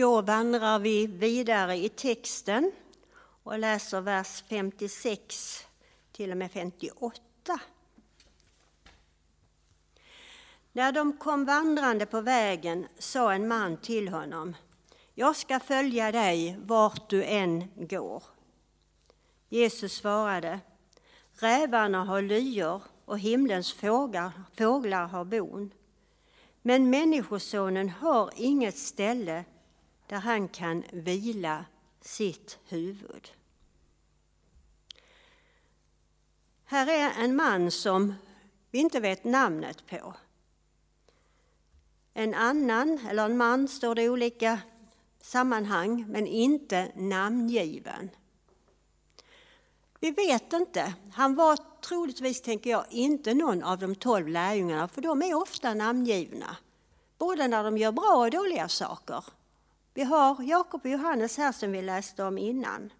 Då 0.00 0.22
vandrar 0.22 0.78
vi 0.78 1.06
vidare 1.06 1.76
i 1.76 1.88
texten 1.88 2.72
och 3.42 3.58
läser 3.58 4.00
vers 4.00 4.44
56 4.48 5.66
till 6.12 6.30
och 6.30 6.36
med 6.36 6.52
58. 6.52 7.20
När 10.72 10.92
de 10.92 11.16
kom 11.16 11.44
vandrande 11.44 12.06
på 12.06 12.20
vägen 12.20 12.86
sa 12.98 13.32
en 13.32 13.48
man 13.48 13.76
till 13.76 14.08
honom 14.08 14.56
Jag 15.14 15.36
ska 15.36 15.60
följa 15.60 16.12
dig 16.12 16.58
vart 16.64 17.10
du 17.10 17.24
än 17.24 17.70
går. 17.76 18.22
Jesus 19.48 19.92
svarade 19.92 20.60
Rävarna 21.32 22.04
har 22.04 22.22
lyor 22.22 22.82
och 23.04 23.18
himlens 23.18 23.72
fåglar, 23.72 24.32
fåglar 24.56 25.06
har 25.06 25.24
bon. 25.24 25.72
Men 26.62 26.90
Människosonen 26.90 27.88
har 27.88 28.30
inget 28.36 28.78
ställe 28.78 29.44
där 30.10 30.18
han 30.18 30.48
kan 30.48 30.84
vila 30.92 31.64
sitt 32.00 32.58
huvud. 32.68 33.32
Här 36.64 36.86
är 36.86 37.24
en 37.24 37.36
man 37.36 37.70
som 37.70 38.14
vi 38.70 38.78
inte 38.78 39.00
vet 39.00 39.24
namnet 39.24 39.86
på. 39.86 40.14
En 42.14 42.34
annan, 42.34 43.06
eller 43.08 43.24
en 43.24 43.36
man, 43.36 43.68
står 43.68 43.94
det 43.94 44.02
i 44.02 44.08
olika 44.08 44.60
sammanhang, 45.20 46.04
men 46.08 46.26
inte 46.26 46.92
namngiven. 46.94 48.10
Vi 50.00 50.10
vet 50.10 50.52
inte. 50.52 50.94
Han 51.12 51.34
var 51.34 51.58
troligtvis, 51.80 52.42
tänker 52.42 52.70
jag, 52.70 52.84
inte 52.90 53.34
någon 53.34 53.62
av 53.62 53.78
de 53.78 53.94
tolv 53.94 54.28
lärjungarna, 54.28 54.88
för 54.88 55.02
de 55.02 55.22
är 55.22 55.34
ofta 55.34 55.74
namngivna. 55.74 56.56
Både 57.18 57.48
när 57.48 57.64
de 57.64 57.78
gör 57.78 57.92
bra 57.92 58.16
och 58.16 58.30
dåliga 58.30 58.68
saker. 58.68 59.24
Vi 59.94 60.02
har 60.02 60.42
Jakob 60.42 60.80
och 60.84 60.90
Johannes 60.90 61.36
här 61.36 61.52
som 61.52 61.72
vi 61.72 61.82
läste 61.82 62.24
om 62.24 62.38
innan. 62.38 62.92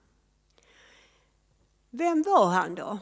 Vem 1.91 2.23
var 2.23 2.47
han 2.47 2.75
då? 2.75 2.99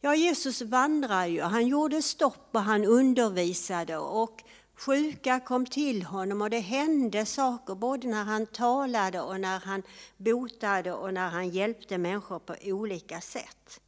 Ja, 0.00 0.14
Jesus 0.14 0.62
vandrade 0.62 1.28
ju, 1.28 1.40
han 1.40 1.66
gjorde 1.66 2.02
stopp 2.02 2.48
och 2.52 2.60
han 2.60 2.84
undervisade 2.84 3.96
och 3.96 4.42
sjuka 4.74 5.40
kom 5.40 5.66
till 5.66 6.02
honom 6.02 6.42
och 6.42 6.50
det 6.50 6.58
hände 6.58 7.26
saker 7.26 7.74
både 7.74 8.08
när 8.08 8.24
han 8.24 8.46
talade 8.46 9.20
och 9.20 9.40
när 9.40 9.60
han 9.60 9.82
botade 10.16 10.92
och 10.92 11.14
när 11.14 11.28
han 11.28 11.48
hjälpte 11.48 11.98
människor 11.98 12.38
på 12.38 12.54
olika 12.62 13.20
sätt. 13.20 13.80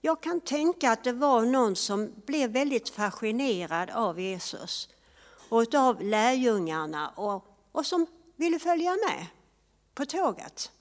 Jag 0.00 0.22
kan 0.22 0.40
tänka 0.40 0.90
att 0.90 1.04
det 1.04 1.12
var 1.12 1.42
någon 1.42 1.76
som 1.76 2.12
blev 2.26 2.50
väldigt 2.50 2.88
fascinerad 2.88 3.90
av 3.90 4.20
Jesus 4.20 4.88
och 5.48 5.74
av 5.74 6.02
lärjungarna 6.02 7.08
och, 7.08 7.44
och 7.72 7.86
som 7.86 8.06
vill 8.36 8.52
du 8.52 8.58
följa 8.58 8.90
med 9.08 9.26
på 9.94 10.06
tåget 10.06 10.72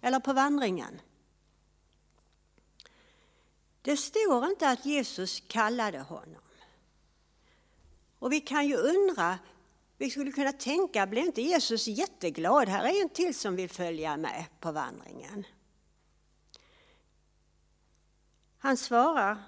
eller 0.00 0.20
på 0.20 0.32
vandringen. 0.32 1.00
Det 3.82 3.96
står 3.96 4.46
inte 4.46 4.68
att 4.68 4.86
Jesus 4.86 5.42
kallade 5.48 5.98
honom. 5.98 6.42
Och 8.18 8.32
vi 8.32 8.40
kan 8.40 8.68
ju 8.68 8.76
undra, 8.76 9.38
vi 9.98 10.10
skulle 10.10 10.32
kunna 10.32 10.52
tänka, 10.52 11.06
blir 11.06 11.22
inte 11.22 11.42
Jesus 11.42 11.86
jätteglad? 11.86 12.68
Här 12.68 12.84
är 12.84 13.02
en 13.02 13.08
till 13.08 13.34
som 13.34 13.56
vill 13.56 13.70
följa 13.70 14.16
med 14.16 14.44
på 14.60 14.72
vandringen. 14.72 15.46
Han 18.58 18.76
svarar, 18.76 19.42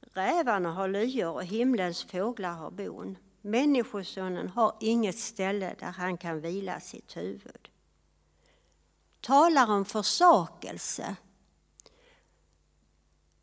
rävarna 0.00 0.72
har 0.72 0.88
lyor 0.88 1.32
och 1.32 1.44
himlens 1.44 2.04
fåglar 2.04 2.52
har 2.52 2.70
bon. 2.70 3.18
Människosonen 3.46 4.48
har 4.48 4.76
inget 4.80 5.18
ställe 5.18 5.74
där 5.78 5.86
han 5.90 6.16
kan 6.16 6.40
vila 6.40 6.80
sitt 6.80 7.16
huvud. 7.16 7.68
Talar 9.20 9.70
om 9.70 9.84
försakelse. 9.84 11.16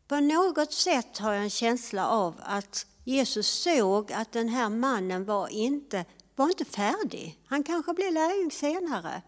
På 0.08 0.20
något 0.20 0.72
sätt 0.72 1.18
har 1.18 1.32
jag 1.32 1.42
en 1.42 1.50
känsla 1.50 2.08
av 2.08 2.40
att 2.42 2.86
Jesus 3.04 3.46
såg 3.46 4.12
att 4.12 4.32
den 4.32 4.48
här 4.48 4.68
mannen 4.68 5.24
var 5.24 5.48
inte, 5.48 6.04
var 6.36 6.48
inte 6.48 6.64
färdig. 6.64 7.40
Han 7.46 7.62
kanske 7.62 7.92
blev 7.94 8.12
lärjung 8.12 8.50
senare. 8.50 9.22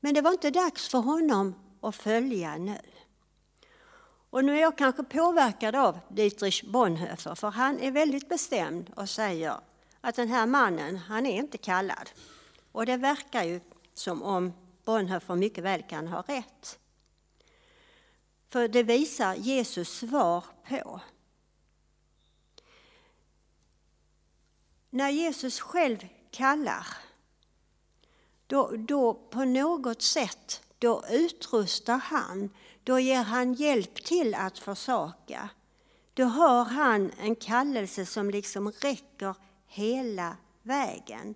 Men 0.00 0.14
det 0.14 0.20
var 0.20 0.32
inte 0.32 0.50
dags 0.50 0.88
för 0.88 0.98
honom 0.98 1.54
att 1.80 1.96
följa 1.96 2.56
nu. 2.56 2.80
Och 4.30 4.44
nu 4.44 4.56
är 4.56 4.60
jag 4.60 4.78
kanske 4.78 5.04
påverkad 5.04 5.74
av 5.74 5.98
Dietrich 6.08 6.64
Bonhoeffer, 6.64 7.34
för 7.34 7.50
han 7.50 7.78
är 7.78 7.90
väldigt 7.90 8.28
bestämd 8.28 8.92
och 8.96 9.08
säger 9.08 9.60
att 10.04 10.14
den 10.14 10.28
här 10.28 10.46
mannen, 10.46 10.96
han 10.96 11.26
är 11.26 11.38
inte 11.38 11.58
kallad. 11.58 12.10
Och 12.72 12.86
det 12.86 12.96
verkar 12.96 13.42
ju 13.42 13.60
som 13.94 14.22
om 14.22 14.52
Bonhoeffer 14.84 15.34
mycket 15.34 15.64
väl 15.64 15.82
kan 15.82 16.08
ha 16.08 16.20
rätt. 16.22 16.78
För 18.48 18.68
det 18.68 18.82
visar 18.82 19.34
Jesus 19.34 19.88
svar 19.88 20.44
på. 20.68 21.00
När 24.90 25.10
Jesus 25.10 25.60
själv 25.60 25.98
kallar, 26.30 26.86
då, 28.46 28.76
då 28.76 29.14
på 29.14 29.44
något 29.44 30.02
sätt 30.02 30.62
då 30.78 31.04
utrustar 31.10 31.98
han, 31.98 32.50
då 32.82 32.98
ger 32.98 33.22
han 33.22 33.54
hjälp 33.54 34.04
till 34.04 34.34
att 34.34 34.58
försaka. 34.58 35.48
Då 36.14 36.24
har 36.24 36.64
han 36.64 37.12
en 37.20 37.36
kallelse 37.36 38.06
som 38.06 38.30
liksom 38.30 38.72
räcker 38.72 39.34
hela 39.74 40.36
vägen. 40.62 41.34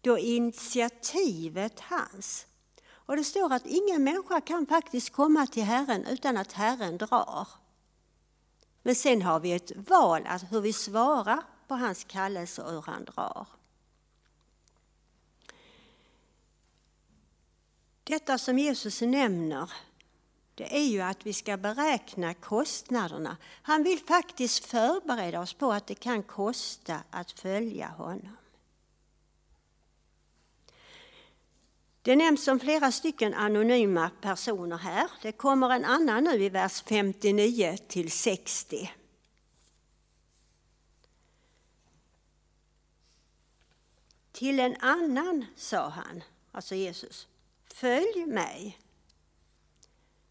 Då 0.00 0.18
initiativet 0.18 1.80
hans. 1.80 2.46
Och 2.88 3.16
det 3.16 3.24
står 3.24 3.52
att 3.52 3.66
ingen 3.66 4.04
människa 4.04 4.40
kan 4.40 4.66
faktiskt 4.66 5.10
komma 5.10 5.46
till 5.46 5.62
Herren 5.62 6.06
utan 6.06 6.36
att 6.36 6.52
Herren 6.52 6.98
drar. 6.98 7.48
Men 8.82 8.94
sen 8.94 9.22
har 9.22 9.40
vi 9.40 9.52
ett 9.52 9.72
val, 9.76 10.22
att 10.26 10.52
hur 10.52 10.60
vi 10.60 10.72
svarar 10.72 11.42
på 11.68 11.74
hans 11.74 12.04
kallelse 12.04 12.62
och 12.62 12.70
hur 12.70 12.82
han 12.82 13.04
drar. 13.04 13.46
Detta 18.04 18.38
som 18.38 18.58
Jesus 18.58 19.00
nämner, 19.00 19.70
det 20.56 20.76
är 20.76 20.84
ju 20.84 21.00
att 21.00 21.26
vi 21.26 21.32
ska 21.32 21.56
beräkna 21.56 22.34
kostnaderna. 22.34 23.36
Han 23.62 23.82
vill 23.82 23.98
faktiskt 23.98 24.64
förbereda 24.64 25.40
oss 25.40 25.54
på 25.54 25.72
att 25.72 25.86
det 25.86 25.94
kan 25.94 26.22
kosta 26.22 27.00
att 27.10 27.32
följa 27.32 27.88
honom. 27.88 28.36
Det 32.02 32.16
nämns 32.16 32.48
om 32.48 32.60
flera 32.60 32.92
stycken 32.92 33.34
anonyma 33.34 34.10
personer 34.20 34.76
här. 34.76 35.10
Det 35.22 35.32
kommer 35.32 35.70
en 35.70 35.84
annan 35.84 36.24
nu 36.24 36.44
i 36.44 36.48
vers 36.48 36.82
59 36.82 37.76
till 37.88 38.10
60. 38.10 38.92
Till 44.32 44.60
en 44.60 44.76
annan 44.80 45.44
sa 45.56 45.88
han, 45.88 46.22
alltså 46.52 46.74
Jesus, 46.74 47.28
följ 47.74 48.26
mig. 48.26 48.78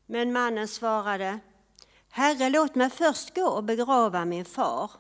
Men 0.06 0.34
mannen 0.34 0.68
svarade, 0.68 1.40
Herre, 2.10 2.50
låt 2.50 2.76
mig 2.76 2.90
först 2.90 3.36
gå 3.36 3.48
och 3.48 3.64
begrava 3.64 4.26
min 4.26 4.46
far. 4.46 4.92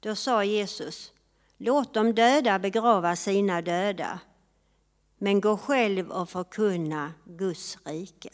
Då 0.00 0.14
sa 0.14 0.44
Jesus, 0.44 1.12
låt 1.56 1.94
de 1.94 2.14
döda 2.14 2.58
begrava 2.58 3.16
sina 3.16 3.62
döda, 3.62 4.20
men 5.18 5.40
gå 5.40 5.56
själv 5.56 6.10
och 6.10 6.30
förkunna 6.30 7.12
Guds 7.24 7.78
rike. 7.84 8.30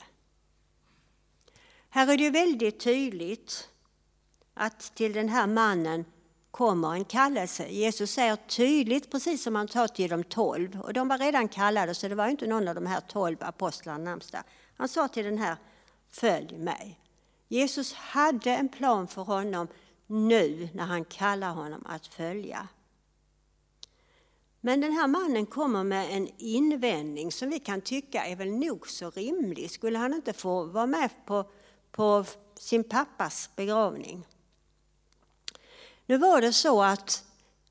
Här 1.88 2.12
är 2.12 2.16
det 2.16 2.30
väldigt 2.30 2.80
tydligt 2.80 3.68
att 4.54 4.94
till 4.94 5.12
den 5.12 5.28
här 5.28 5.46
mannen 5.46 6.04
kommer 6.50 6.94
en 6.94 7.04
kallelse. 7.04 7.68
Jesus 7.68 8.10
säger 8.10 8.36
tydligt, 8.36 9.10
precis 9.10 9.42
som 9.42 9.54
han 9.54 9.68
sa 9.68 9.88
till 9.88 10.10
de 10.10 10.24
tolv, 10.24 10.80
och 10.80 10.92
de 10.92 11.08
var 11.08 11.18
redan 11.18 11.48
kallade 11.48 11.94
så 11.94 12.08
det 12.08 12.14
var 12.14 12.28
inte 12.28 12.46
någon 12.46 12.68
av 12.68 12.74
de 12.74 12.86
här 12.86 13.00
tolv 13.00 13.36
apostlarna 13.40 14.04
närmsta. 14.04 14.44
Han 14.76 14.88
sa 14.88 15.08
till 15.08 15.24
den 15.24 15.38
här, 15.38 15.56
följ 16.10 16.58
mig. 16.58 17.00
Jesus 17.48 17.92
hade 17.92 18.50
en 18.50 18.68
plan 18.68 19.08
för 19.08 19.22
honom 19.22 19.68
nu 20.06 20.68
när 20.74 20.84
han 20.84 21.04
kallar 21.04 21.52
honom 21.52 21.86
att 21.86 22.06
följa. 22.06 22.68
Men 24.60 24.80
den 24.80 24.92
här 24.92 25.06
mannen 25.06 25.46
kommer 25.46 25.84
med 25.84 26.16
en 26.16 26.28
invändning 26.38 27.32
som 27.32 27.50
vi 27.50 27.58
kan 27.58 27.80
tycka 27.80 28.24
är 28.24 28.36
väl 28.36 28.50
nog 28.50 28.88
så 28.88 29.10
rimlig. 29.10 29.70
Skulle 29.70 29.98
han 29.98 30.14
inte 30.14 30.32
få 30.32 30.64
vara 30.64 30.86
med 30.86 31.10
på, 31.26 31.44
på 31.90 32.24
sin 32.54 32.84
pappas 32.84 33.50
begravning? 33.56 34.26
Nu 36.06 36.18
var 36.18 36.40
det 36.40 36.52
så 36.52 36.82
att 36.82 37.24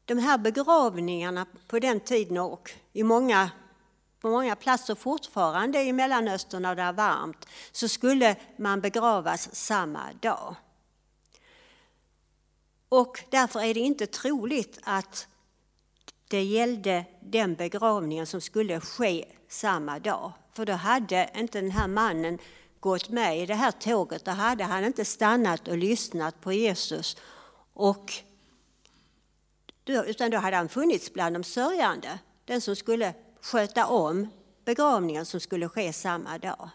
de 0.06 0.18
här 0.18 0.38
begravningarna 0.38 1.46
på 1.68 1.80
den 1.80 2.00
tiden 2.00 2.38
och 2.38 2.72
i 2.94 3.04
många, 3.04 3.52
på 4.22 4.30
många 4.30 4.56
platser 4.56 4.96
fortfarande 4.96 5.84
i 5.84 5.94
Mellanöstern 5.94 6.62
när 6.62 6.76
det 6.76 6.82
är 6.82 6.94
varmt 6.94 7.48
så 7.72 7.88
skulle 7.88 8.36
man 8.58 8.82
begravas 8.82 9.56
samma 9.56 10.14
dag. 10.14 10.56
Och 12.90 13.24
därför 13.30 13.60
är 13.60 13.74
det 13.74 13.80
inte 13.80 14.08
troligt 14.08 14.80
att 14.84 15.28
det 16.28 16.44
gällde 16.44 17.06
den 17.20 17.56
begravningen 17.56 18.28
som 18.28 18.42
skulle 18.42 18.80
ske 18.80 19.26
samma 19.48 20.00
dag. 20.00 20.32
För 20.54 20.66
då 20.66 20.74
hade 20.74 21.30
inte 21.36 21.62
den 21.62 21.72
här 21.72 21.88
mannen 21.88 22.40
gått 22.80 23.10
med 23.10 23.40
i 23.40 23.46
det 23.46 23.56
här 23.56 23.72
tåget, 23.72 24.26
då 24.26 24.32
hade 24.32 24.64
han 24.64 24.84
inte 24.84 25.06
stannat 25.06 25.68
och 25.68 25.78
lyssnat 25.78 26.42
på 26.42 26.54
Jesus. 26.54 27.18
Och, 27.74 28.14
utan 29.86 30.32
då 30.32 30.38
hade 30.38 30.58
han 30.58 30.70
funnits 30.70 31.14
bland 31.14 31.36
de 31.36 31.44
sörjande, 31.44 32.20
den 32.46 32.62
som 32.62 32.76
skulle 32.76 33.14
sköta 33.42 33.88
om 33.88 34.28
begravningen 34.66 35.26
som 35.26 35.40
skulle 35.40 35.70
ske 35.70 35.94
samma 35.94 36.38
dag. 36.38 36.70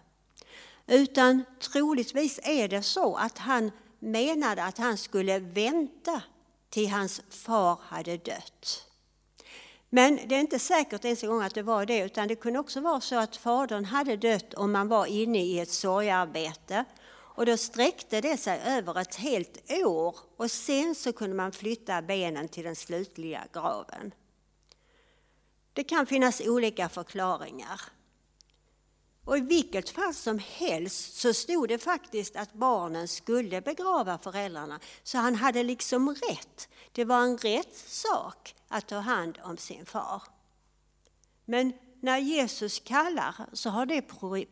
Utan 0.87 1.45
troligtvis 1.61 2.41
är 2.43 2.69
det 2.69 2.83
så 2.83 3.15
att 3.17 3.39
han 3.39 3.71
menade 3.99 4.65
att 4.65 4.79
han 4.79 4.97
skulle 4.97 5.39
vänta 5.39 6.23
till 6.71 6.91
hans 6.91 7.21
far 7.31 7.79
hade 7.83 8.17
dött. 8.17 8.87
Men 9.91 10.19
det 10.27 10.35
är 10.35 10.41
inte 10.41 10.59
säkert 10.59 11.05
ens 11.05 11.23
en 11.23 11.29
gång 11.29 11.43
att 11.43 11.55
det 11.55 11.63
var 11.63 11.87
det, 11.87 11.99
utan 11.99 12.29
det 12.29 12.35
kunde 12.35 12.59
också 12.59 12.81
vara 12.81 13.01
så 13.01 13.17
att 13.17 13.37
fadern 13.37 13.85
hade 13.85 14.17
dött 14.17 14.55
om 14.55 14.73
man 14.73 14.89
var 14.89 15.07
inne 15.07 15.39
i 15.39 15.61
ett 15.61 15.71
sorgarbete. 15.71 16.85
Och 17.09 17.47
då 17.47 17.57
sträckte 17.57 18.21
det 18.21 18.37
sig 18.37 18.61
över 18.67 19.01
ett 19.01 19.15
helt 19.15 19.73
år 19.85 20.17
och 20.37 20.51
sen 20.51 20.95
så 20.95 21.13
kunde 21.13 21.37
man 21.37 21.53
flytta 21.53 22.03
benen 22.03 22.49
till 22.49 22.65
den 22.65 22.77
slutliga 22.77 23.45
graven. 23.53 24.13
Det 25.77 25.85
kan 25.85 26.07
finnas 26.07 26.41
olika 26.41 26.89
förklaringar. 26.89 27.81
Och 29.25 29.39
i 29.39 29.41
vilket 29.41 29.91
fall 29.91 30.15
som 30.15 30.39
helst 30.39 31.21
så 31.21 31.35
stod 31.35 31.69
det 31.69 31.79
faktiskt 31.79 32.37
att 32.37 32.53
barnen 32.53 33.09
skulle 33.09 33.61
begrava 33.61 34.19
föräldrarna. 34.19 34.81
Så 35.03 35.19
han 35.19 35.35
hade 35.35 35.63
liksom 35.63 36.09
rätt. 36.09 36.69
Det 36.93 37.05
var 37.05 37.23
en 37.23 37.39
rätt 37.39 37.77
sak 37.77 38.55
att 38.69 38.89
ta 38.89 38.97
hand 38.97 39.39
om 39.45 39.57
sin 39.57 39.87
far. 39.87 40.23
Men 41.45 41.73
när 42.01 42.19
Jesus 42.19 42.81
kallar 42.81 43.35
så 43.53 43.71
har 43.71 43.87
det 43.87 44.03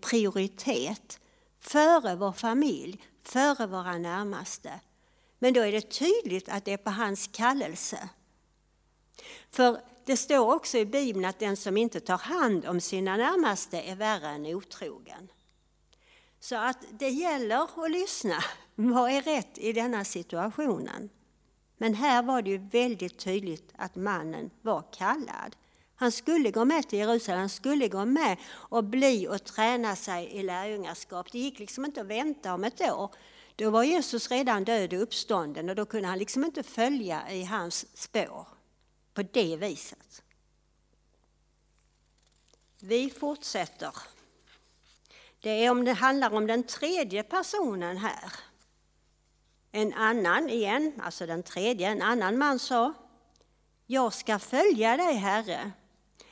prioritet 0.00 1.20
före 1.60 2.16
vår 2.16 2.32
familj, 2.32 3.02
före 3.22 3.66
våra 3.66 3.98
närmaste. 3.98 4.80
Men 5.38 5.52
då 5.52 5.60
är 5.60 5.72
det 5.72 5.90
tydligt 5.90 6.48
att 6.48 6.64
det 6.64 6.72
är 6.72 6.76
på 6.76 6.90
hans 6.90 7.30
kallelse. 7.32 8.08
För 9.50 9.93
det 10.06 10.16
står 10.16 10.54
också 10.54 10.78
i 10.78 10.86
Bibeln 10.86 11.24
att 11.24 11.38
den 11.38 11.56
som 11.56 11.76
inte 11.76 12.00
tar 12.00 12.18
hand 12.18 12.66
om 12.66 12.80
sina 12.80 13.16
närmaste 13.16 13.80
är 13.80 13.96
värre 13.96 14.28
än 14.28 14.46
otrogen. 14.46 15.28
Så 16.40 16.56
att 16.56 16.78
det 16.90 17.08
gäller 17.08 17.84
att 17.84 17.90
lyssna. 17.90 18.44
Vad 18.74 19.10
är 19.10 19.22
rätt 19.22 19.58
i 19.58 19.72
denna 19.72 20.04
situationen? 20.04 21.10
Men 21.76 21.94
här 21.94 22.22
var 22.22 22.42
det 22.42 22.50
ju 22.50 22.58
väldigt 22.58 23.18
tydligt 23.18 23.72
att 23.76 23.96
mannen 23.96 24.50
var 24.62 24.84
kallad. 24.92 25.56
Han 25.96 26.12
skulle 26.12 26.50
gå 26.50 26.64
med 26.64 26.88
till 26.88 26.98
Jerusalem, 26.98 27.40
han 27.40 27.48
skulle 27.48 27.88
gå 27.88 28.04
med 28.04 28.36
och 28.50 28.84
bli 28.84 29.28
och 29.28 29.44
träna 29.44 29.96
sig 29.96 30.26
i 30.26 30.42
lärjungaskap. 30.42 31.32
Det 31.32 31.38
gick 31.38 31.58
liksom 31.58 31.84
inte 31.84 32.00
att 32.00 32.06
vänta 32.06 32.54
om 32.54 32.64
ett 32.64 32.80
år. 32.80 33.10
Då 33.56 33.70
var 33.70 33.82
Jesus 33.82 34.30
redan 34.30 34.64
död 34.64 34.92
och 34.92 35.02
uppstånden 35.02 35.68
och 35.68 35.76
då 35.76 35.86
kunde 35.86 36.08
han 36.08 36.18
liksom 36.18 36.44
inte 36.44 36.62
följa 36.62 37.30
i 37.30 37.44
hans 37.44 37.86
spår 37.94 38.53
på 39.14 39.22
det 39.22 39.56
viset. 39.56 40.22
Vi 42.80 43.10
fortsätter. 43.10 43.92
Det 45.40 45.50
är 45.50 45.70
om 45.70 45.84
det 45.84 45.92
handlar 45.92 46.34
om 46.34 46.46
den 46.46 46.62
tredje 46.62 47.22
personen 47.22 47.96
här. 47.96 48.32
En 49.72 49.92
annan 49.92 50.50
igen, 50.50 50.92
alltså 51.02 51.26
den 51.26 51.42
tredje, 51.42 51.88
en 51.88 52.02
annan 52.02 52.38
man 52.38 52.58
sa 52.58 52.92
Jag 53.86 54.12
ska 54.12 54.38
följa 54.38 54.96
dig, 54.96 55.14
Herre, 55.14 55.70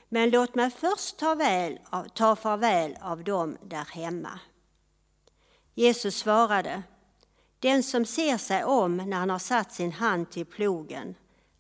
men 0.09 0.31
låt 0.31 0.55
mig 0.55 0.71
först 0.71 1.17
ta, 1.17 1.35
väl, 1.35 1.79
ta 2.15 2.37
farväl 2.37 2.97
av 3.01 3.25
dem 3.25 3.59
där 3.65 3.85
hemma. 3.85 4.41
Jesus 5.75 6.17
svarade 6.17 6.83
Den 7.59 7.83
som 7.83 8.05
ser 8.05 8.39
sig 8.39 8.65
om 8.65 8.97
när 8.97 9.17
han 9.17 9.31
har 9.31 9.39
satt 9.39 9.73
sin 9.73 9.93
hand 9.93 10.31
till 10.31 10.47
plogen 10.47 11.15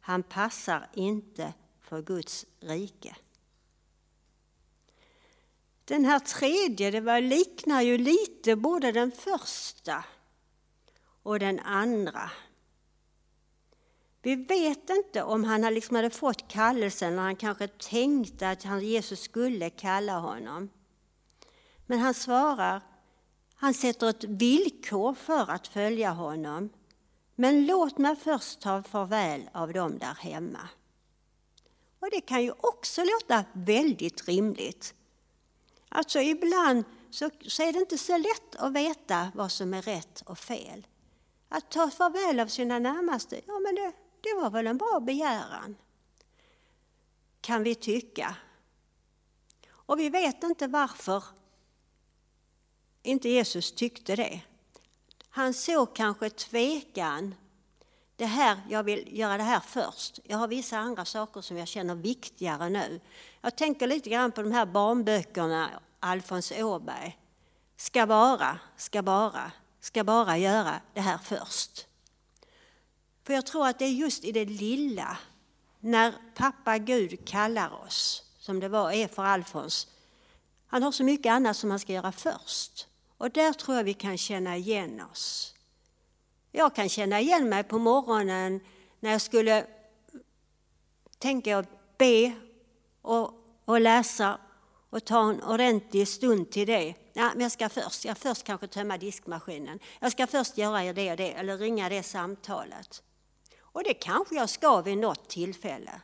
han 0.05 0.23
passar 0.23 0.89
inte 0.95 1.53
för 1.81 2.03
Guds 2.03 2.47
rike. 2.61 3.17
Den 5.85 6.05
här 6.05 6.19
tredje, 6.19 6.91
det 6.91 7.01
var, 7.01 7.21
liknar 7.21 7.83
ju 7.83 7.99
lite 7.99 8.57
både 8.57 8.93
den 8.93 9.13
första 9.13 10.05
och 11.23 11.39
den 11.39 11.61
andra. 11.61 12.31
Vi 14.23 14.35
vet 14.35 14.91
inte 14.91 15.23
om 15.23 15.45
han 15.45 15.75
liksom 15.75 15.97
hade 15.97 16.11
fått 16.11 16.49
kallelsen 16.49 17.13
eller 17.13 17.23
han 17.23 17.37
kanske 17.37 17.69
tänkte 17.69 18.51
att 18.51 18.83
Jesus 18.83 19.21
skulle 19.21 19.71
kalla 19.71 20.19
honom. 20.19 20.71
Men 21.87 21.99
han 21.99 22.15
svarar, 22.15 22.83
han 23.55 23.75
sätter 23.75 24.09
ett 24.09 24.25
villkor 24.25 25.15
för 25.15 25.51
att 25.51 25.69
följa 25.69 26.11
honom. 26.11 26.71
Men 27.35 27.67
låt 27.67 27.99
mig 27.99 28.17
först 28.17 28.61
ta 28.61 28.83
farväl 28.83 29.51
av 29.53 29.73
dem 29.73 29.99
där 29.99 30.15
hemma. 30.15 30.69
Och 32.01 32.11
det 32.11 32.21
kan 32.21 32.43
ju 32.43 32.53
också 32.61 33.05
låta 33.05 33.45
väldigt 33.53 34.29
rimligt. 34.29 34.95
Alltså 35.89 36.21
ibland 36.21 36.85
så, 37.11 37.31
så 37.47 37.63
är 37.63 37.73
det 37.73 37.79
inte 37.79 37.99
så 37.99 38.19
lätt 38.19 38.57
att 38.57 38.73
veta 38.73 39.33
vad 39.35 39.53
som 39.53 39.75
är 39.75 39.83
rätt 39.83 40.21
och 40.27 40.39
fel. 40.39 40.87
Att 41.49 41.71
ta 41.71 41.91
farväl 41.91 42.41
av 42.41 42.47
sina 42.47 42.79
närmaste, 42.79 43.41
ja 43.47 43.59
men 43.59 43.75
det, 43.75 43.93
det 44.21 44.35
var 44.35 44.51
väl 44.51 44.67
en 44.67 44.79
bra 44.79 45.01
begäran. 45.01 45.77
Kan 47.41 47.63
vi 47.63 47.75
tycka. 47.75 48.37
Och 49.71 49.99
vi 49.99 50.09
vet 50.09 50.43
inte 50.43 50.67
varför 50.67 51.25
inte 53.03 53.29
Jesus 53.29 53.73
tyckte 53.73 54.17
det. 54.17 54.41
Han 55.35 55.55
såg 55.55 55.97
kanske 55.97 56.31
tvekan. 56.31 57.35
Det 58.17 58.27
här, 58.27 58.61
jag 58.69 58.83
vill 58.83 59.19
göra 59.19 59.37
det 59.37 59.43
här 59.43 59.61
först. 59.61 60.19
Jag 60.25 60.39
har 60.39 60.49
vissa 60.49 60.79
andra 60.79 61.05
saker 61.05 61.41
som 61.41 61.57
jag 61.57 61.69
känner 61.69 61.95
viktigare 61.95 62.69
nu. 62.69 63.01
Jag 63.41 63.57
tänker 63.57 63.87
lite 63.87 64.11
grann 64.11 64.33
på 64.33 64.43
de 64.43 64.53
här 64.53 64.67
barnböckerna, 64.67 65.71
Alfons 66.01 66.53
Åberg. 66.53 67.19
Ska 67.77 68.07
bara, 68.07 68.59
ska 68.77 69.03
bara, 69.03 69.53
ska 69.81 70.05
bara 70.05 70.39
göra 70.39 70.81
det 70.95 71.01
här 71.01 71.19
först. 71.19 71.87
För 73.25 73.35
jag 73.35 73.47
tror 73.47 73.67
att 73.67 73.79
det 73.79 73.85
är 73.85 73.93
just 73.93 74.25
i 74.25 74.33
det 74.33 74.45
lilla, 74.45 75.19
när 75.81 76.15
pappa 76.35 76.79
Gud 76.79 77.29
kallar 77.29 77.85
oss, 77.85 78.25
som 78.39 78.61
det 78.61 78.69
var 78.69 78.93
är 78.93 79.09
för 79.09 79.25
Alfons. 79.25 79.87
Han 80.67 80.83
har 80.83 80.93
så 80.93 81.05
mycket 81.05 81.31
annat 81.31 81.57
som 81.57 81.71
han 81.71 81.79
ska 81.79 81.93
göra 81.93 82.13
först. 82.13 82.89
Och 83.23 83.31
där 83.31 83.53
tror 83.53 83.77
jag 83.77 83.85
vi 83.85 83.95
kan 83.95 84.19
känna 84.19 84.57
igen 84.57 85.03
oss. 85.13 85.55
Jag 86.51 86.75
kan 86.75 86.89
känna 86.89 87.21
igen 87.21 87.49
mig 87.49 87.65
på 87.65 87.79
morgonen 87.79 88.61
när 89.01 89.11
jag 89.11 89.21
skulle 89.21 89.67
tänka 91.19 91.65
be 91.99 92.33
och, 93.03 93.31
och 93.65 93.81
läsa 93.81 94.39
och 94.91 95.05
ta 95.05 95.31
en 95.31 95.43
ordentlig 95.43 96.09
stund 96.09 96.51
till 96.51 96.67
det. 96.67 96.95
Ja, 97.13 97.31
men 97.35 97.41
jag 97.41 97.53
ska 97.53 97.69
först, 97.69 98.05
jag 98.05 98.19
först 98.19 98.45
kanske 98.45 98.67
tömma 98.67 98.99
diskmaskinen. 98.99 99.79
Jag 100.01 100.13
ska 100.13 100.27
först 100.27 100.59
göra 100.59 100.93
det 100.93 101.11
och 101.11 101.17
det, 101.17 101.33
eller 101.33 101.59
ringa 101.59 101.89
det 101.89 102.03
samtalet. 102.03 103.03
Och 103.61 103.85
det 103.85 103.95
kanske 103.95 104.35
jag 104.35 104.49
ska 104.49 104.81
vid 104.81 104.99
något 104.99 105.29
tillfälle. 105.29 106.01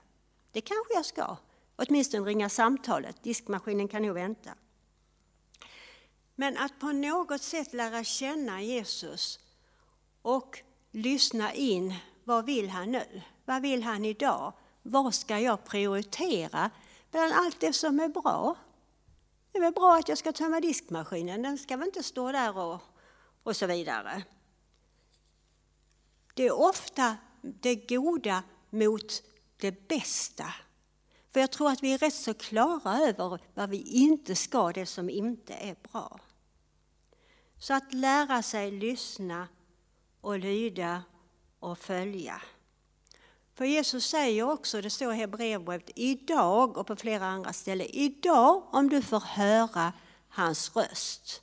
Det 0.53 0.61
kanske 0.61 0.95
jag 0.95 1.07
ska. 1.07 1.37
Åtminstone 1.77 2.29
ringa 2.29 2.49
samtalet. 2.49 3.23
Diskmaskinen 3.23 3.89
kan 3.89 4.03
nog 4.03 4.15
vänta. 4.15 4.51
Men 6.41 6.57
att 6.57 6.79
på 6.79 6.93
något 6.93 7.43
sätt 7.43 7.73
lära 7.73 8.05
känna 8.05 8.63
Jesus 8.63 9.39
och 10.23 10.59
lyssna 10.91 11.55
in, 11.55 11.95
vad 12.25 12.45
vill 12.45 12.69
han 12.69 12.93
nu? 12.93 13.23
Vad 13.45 13.63
vill 13.63 13.83
han 13.83 14.05
idag? 14.05 14.53
Vad 14.83 15.15
ska 15.15 15.39
jag 15.39 15.65
prioritera 15.65 16.71
bland 17.11 17.33
allt 17.33 17.61
det 17.61 17.73
som 17.73 18.01
är 18.01 18.09
bra? 18.09 18.57
Det 19.53 19.59
är 19.59 19.63
väl 19.63 19.73
bra 19.73 19.97
att 19.97 20.09
jag 20.09 20.19
ska 20.19 20.33
tömma 20.33 20.61
diskmaskinen, 20.61 21.43
den 21.43 21.59
ska 21.59 21.77
väl 21.77 21.87
inte 21.87 22.03
stå 22.03 22.33
där 22.33 22.59
och, 22.59 22.81
och 23.43 23.57
så 23.57 23.67
vidare. 23.67 24.23
Det 26.35 26.47
är 26.47 26.61
ofta 26.61 27.17
det 27.41 27.75
goda 27.75 28.43
mot 28.71 29.23
det 29.57 29.89
bästa. 29.89 30.55
För 31.33 31.41
jag 31.41 31.51
tror 31.53 31.71
att 31.71 31.83
vi 31.83 31.93
är 31.93 31.99
rätt 31.99 32.15
så 32.15 32.35
klara 32.35 32.99
över 32.99 33.41
vad 33.55 33.71
vi 33.71 33.83
inte 33.83 34.35
ska, 34.35 34.73
det 34.73 34.87
som 34.87 35.11
inte 35.11 35.55
är 35.55 35.77
bra. 35.93 36.21
Så 37.59 37.75
att 37.75 37.95
lära 37.95 38.43
sig 38.43 38.71
lyssna 38.71 39.49
och 40.21 40.39
lyda 40.39 41.03
och 41.61 41.79
följa. 41.79 42.43
För 43.55 43.65
Jesus 43.65 44.07
säger 44.07 44.51
också, 44.51 44.81
det 44.81 44.91
står 44.91 45.13
i 45.13 45.17
Hebreerbrevet, 45.17 45.91
idag 45.95 46.77
och 46.77 46.87
på 46.87 46.97
flera 46.97 47.27
andra 47.27 47.53
ställen, 47.53 47.87
idag 47.91 48.63
om 48.73 48.89
du 48.89 49.03
får 49.03 49.21
höra 49.21 49.93
hans 50.29 50.77
röst. 50.77 51.41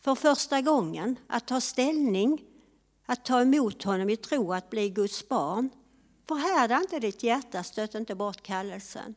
För 0.00 0.14
första 0.14 0.60
gången, 0.60 1.16
att 1.26 1.46
ta 1.46 1.60
ställning, 1.60 2.44
att 3.06 3.24
ta 3.24 3.40
emot 3.40 3.82
honom 3.82 4.10
i 4.10 4.16
tro, 4.16 4.52
att 4.52 4.70
bli 4.70 4.90
Guds 4.90 5.28
barn. 5.28 5.70
Förhärda 6.28 6.80
inte 6.80 6.98
ditt 6.98 7.22
hjärta, 7.22 7.62
stöt 7.62 7.94
inte 7.94 8.14
bort 8.14 8.42
kallelsen. 8.42 9.14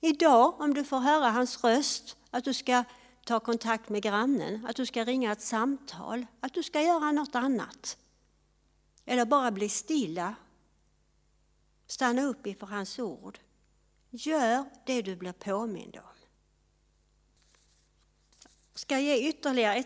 Idag, 0.00 0.60
om 0.60 0.74
du 0.74 0.84
får 0.84 0.98
höra 0.98 1.30
hans 1.30 1.64
röst, 1.64 2.16
att 2.30 2.44
du 2.44 2.54
ska 2.54 2.84
ta 3.26 3.40
kontakt 3.40 3.88
med 3.88 4.02
grannen, 4.02 4.66
att 4.66 4.76
du 4.76 4.86
ska 4.86 5.04
ringa 5.04 5.32
ett 5.32 5.40
samtal, 5.40 6.26
att 6.40 6.54
du 6.54 6.62
ska 6.62 6.82
göra 6.82 7.12
något 7.12 7.34
annat. 7.34 7.96
Eller 9.04 9.24
bara 9.24 9.50
bli 9.50 9.68
stilla. 9.68 10.34
Stanna 11.86 12.22
upp 12.22 12.46
inför 12.46 12.66
hans 12.66 12.98
ord. 12.98 13.38
Gör 14.10 14.64
det 14.86 15.02
du 15.02 15.16
blir 15.16 15.32
påmind 15.32 15.96
om. 15.96 16.02
Jag 18.72 18.80
ska 18.80 18.98
ge 18.98 19.28
ytterligare 19.28 19.84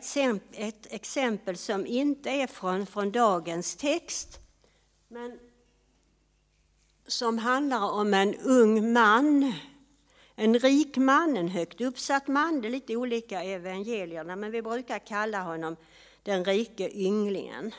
ett, 0.53 0.87
exempel 0.93 1.57
som 1.57 1.87
inte 1.87 2.31
är 2.31 2.47
från, 2.47 2.87
från 2.87 3.13
dagens 3.13 3.77
text, 3.77 4.39
men 5.09 5.39
som 7.07 7.39
handlar 7.39 7.91
om 7.91 8.15
en 8.15 8.35
ung 8.35 8.93
man 8.93 9.53
en 10.41 10.59
rik 10.59 10.97
man, 10.97 11.37
en 11.37 11.49
högt 11.49 11.81
uppsatt 11.81 12.29
man, 12.29 12.61
det 12.61 12.69
är 12.69 12.71
lite 12.71 12.97
olika 12.97 13.45
i 13.45 13.53
evangelierna, 13.53 14.37
men 14.37 14.51
vi 14.51 14.63
brukar 14.63 14.99
kalla 14.99 15.43
honom 15.43 15.77
den 16.23 16.45
rike 16.45 16.91
ynglingen. 16.99 17.75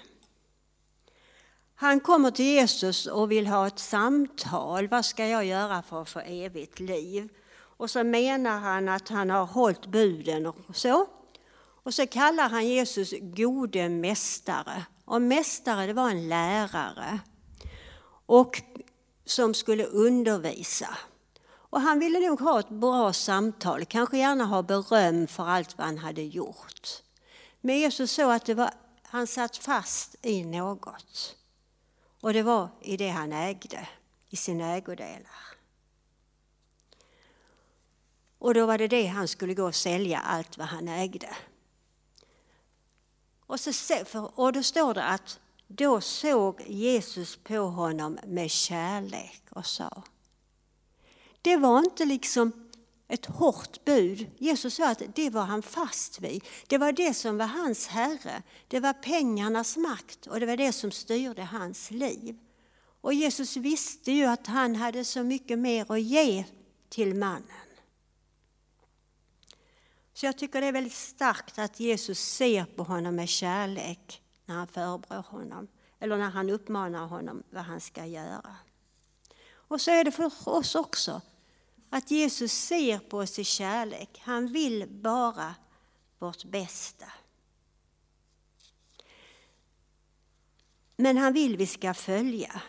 Han 1.75 1.99
kommer 1.99 2.31
till 2.31 2.45
Jesus 2.45 3.05
och 3.05 3.31
vill 3.31 3.47
ha 3.47 3.67
ett 3.67 3.79
samtal. 3.79 4.87
Vad 4.87 5.05
ska 5.05 5.27
jag 5.27 5.45
göra 5.45 5.81
för 5.81 6.01
att 6.01 6.09
få 6.09 6.19
evigt 6.19 6.79
liv? 6.79 7.29
Och 7.53 7.89
så 7.89 8.03
menar 8.03 8.59
han 8.59 8.89
att 8.89 9.09
han 9.09 9.29
har 9.29 9.45
hållit 9.45 9.85
buden 9.85 10.45
och 10.45 10.55
så. 10.73 11.07
Och 11.83 11.93
så 11.93 12.07
kallar 12.07 12.49
han 12.49 12.67
Jesus 12.67 13.13
gode 13.21 13.89
mästare. 13.89 14.85
Och 15.05 15.21
mästare, 15.21 15.87
det 15.87 15.93
var 15.93 16.09
en 16.09 16.29
lärare. 16.29 17.19
Och 18.25 18.61
som 19.25 19.53
skulle 19.53 19.85
undervisa. 19.85 20.97
Och 21.71 21.81
han 21.81 21.99
ville 21.99 22.19
nog 22.19 22.39
ha 22.39 22.59
ett 22.59 22.69
bra 22.69 23.13
samtal, 23.13 23.85
kanske 23.85 24.17
gärna 24.17 24.45
ha 24.45 24.61
beröm 24.61 25.27
för 25.27 25.47
allt 25.47 25.77
vad 25.77 25.87
han 25.87 25.97
hade 25.97 26.21
gjort. 26.21 27.03
Men 27.61 27.79
Jesus 27.79 28.11
såg 28.11 28.31
att 28.31 28.45
det 28.45 28.53
var, 28.53 28.71
han 29.03 29.27
satt 29.27 29.57
fast 29.57 30.15
i 30.21 30.43
något. 30.43 31.35
Och 32.21 32.33
det 32.33 32.43
var 32.43 32.69
i 32.81 32.97
det 32.97 33.09
han 33.09 33.33
ägde, 33.33 33.87
i 34.29 34.35
sina 34.35 34.75
ägodelar. 34.75 35.55
Och 38.37 38.53
då 38.53 38.65
var 38.65 38.77
det 38.77 38.87
det 38.87 39.05
han 39.05 39.27
skulle 39.27 39.53
gå 39.53 39.65
och 39.65 39.75
sälja 39.75 40.19
allt 40.19 40.57
vad 40.57 40.67
han 40.67 40.87
ägde. 40.87 41.29
Och, 43.45 43.59
så, 43.59 44.31
och 44.35 44.53
då 44.53 44.63
står 44.63 44.93
det 44.93 45.03
att 45.03 45.39
då 45.67 46.01
såg 46.01 46.61
Jesus 46.67 47.35
på 47.35 47.57
honom 47.57 48.19
med 48.25 48.51
kärlek 48.51 49.43
och 49.49 49.65
sa 49.65 50.03
det 51.41 51.57
var 51.57 51.79
inte 51.79 52.05
liksom 52.05 52.51
ett 53.07 53.25
hårt 53.25 53.85
bud. 53.85 54.31
Jesus 54.37 54.75
sa 54.75 54.89
att 54.89 55.01
det 55.15 55.29
var 55.29 55.43
han 55.43 55.61
fast 55.61 56.21
vid. 56.21 56.43
Det 56.67 56.77
var 56.77 56.91
det 56.91 57.13
som 57.13 57.37
var 57.37 57.45
hans 57.45 57.87
herre. 57.87 58.43
Det 58.67 58.79
var 58.79 58.93
pengarnas 58.93 59.77
makt 59.77 60.27
och 60.27 60.39
det 60.39 60.45
var 60.45 60.57
det 60.57 60.71
som 60.71 60.91
styrde 60.91 61.43
hans 61.43 61.91
liv. 61.91 62.37
Och 63.01 63.13
Jesus 63.13 63.57
visste 63.57 64.11
ju 64.11 64.25
att 64.25 64.47
han 64.47 64.75
hade 64.75 65.05
så 65.05 65.23
mycket 65.23 65.59
mer 65.59 65.91
att 65.91 66.01
ge 66.01 66.45
till 66.89 67.15
mannen. 67.15 67.67
Så 70.13 70.25
jag 70.25 70.37
tycker 70.37 70.61
det 70.61 70.67
är 70.67 70.71
väldigt 70.71 70.93
starkt 70.93 71.59
att 71.59 71.79
Jesus 71.79 72.19
ser 72.19 72.65
på 72.65 72.83
honom 72.83 73.15
med 73.15 73.29
kärlek 73.29 74.21
när 74.45 74.55
han 74.55 74.67
förebrår 74.67 75.25
honom, 75.29 75.67
eller 75.99 76.17
när 76.17 76.29
han 76.29 76.49
uppmanar 76.49 77.07
honom 77.07 77.43
vad 77.49 77.63
han 77.63 77.81
ska 77.81 78.05
göra. 78.05 78.55
Och 79.53 79.81
så 79.81 79.91
är 79.91 80.03
det 80.03 80.11
för 80.11 80.49
oss 80.49 80.75
också 80.75 81.21
att 81.93 82.11
Jesus 82.11 82.51
ser 82.51 82.99
på 82.99 83.17
oss 83.17 83.39
i 83.39 83.43
kärlek. 83.43 84.21
Han 84.23 84.47
vill 84.47 84.87
bara 84.89 85.55
vårt 86.19 86.43
bästa. 86.43 87.05
Men 90.95 91.17
han 91.17 91.33
vill 91.33 91.57
vi 91.57 91.67
ska 91.67 91.93
följa. 91.93 92.61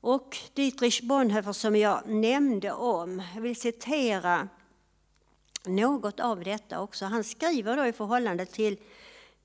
Och 0.00 0.36
Dietrich 0.54 1.02
Bonhoeffer 1.02 1.52
som 1.52 1.76
jag 1.76 2.08
nämnde 2.08 2.72
om, 2.72 3.22
jag 3.34 3.42
vill 3.42 3.60
citera 3.60 4.48
något 5.64 6.20
av 6.20 6.44
detta 6.44 6.80
också. 6.80 7.04
Han 7.04 7.24
skriver 7.24 7.76
då 7.76 7.86
i 7.86 7.92
förhållande 7.92 8.46
till, 8.46 8.78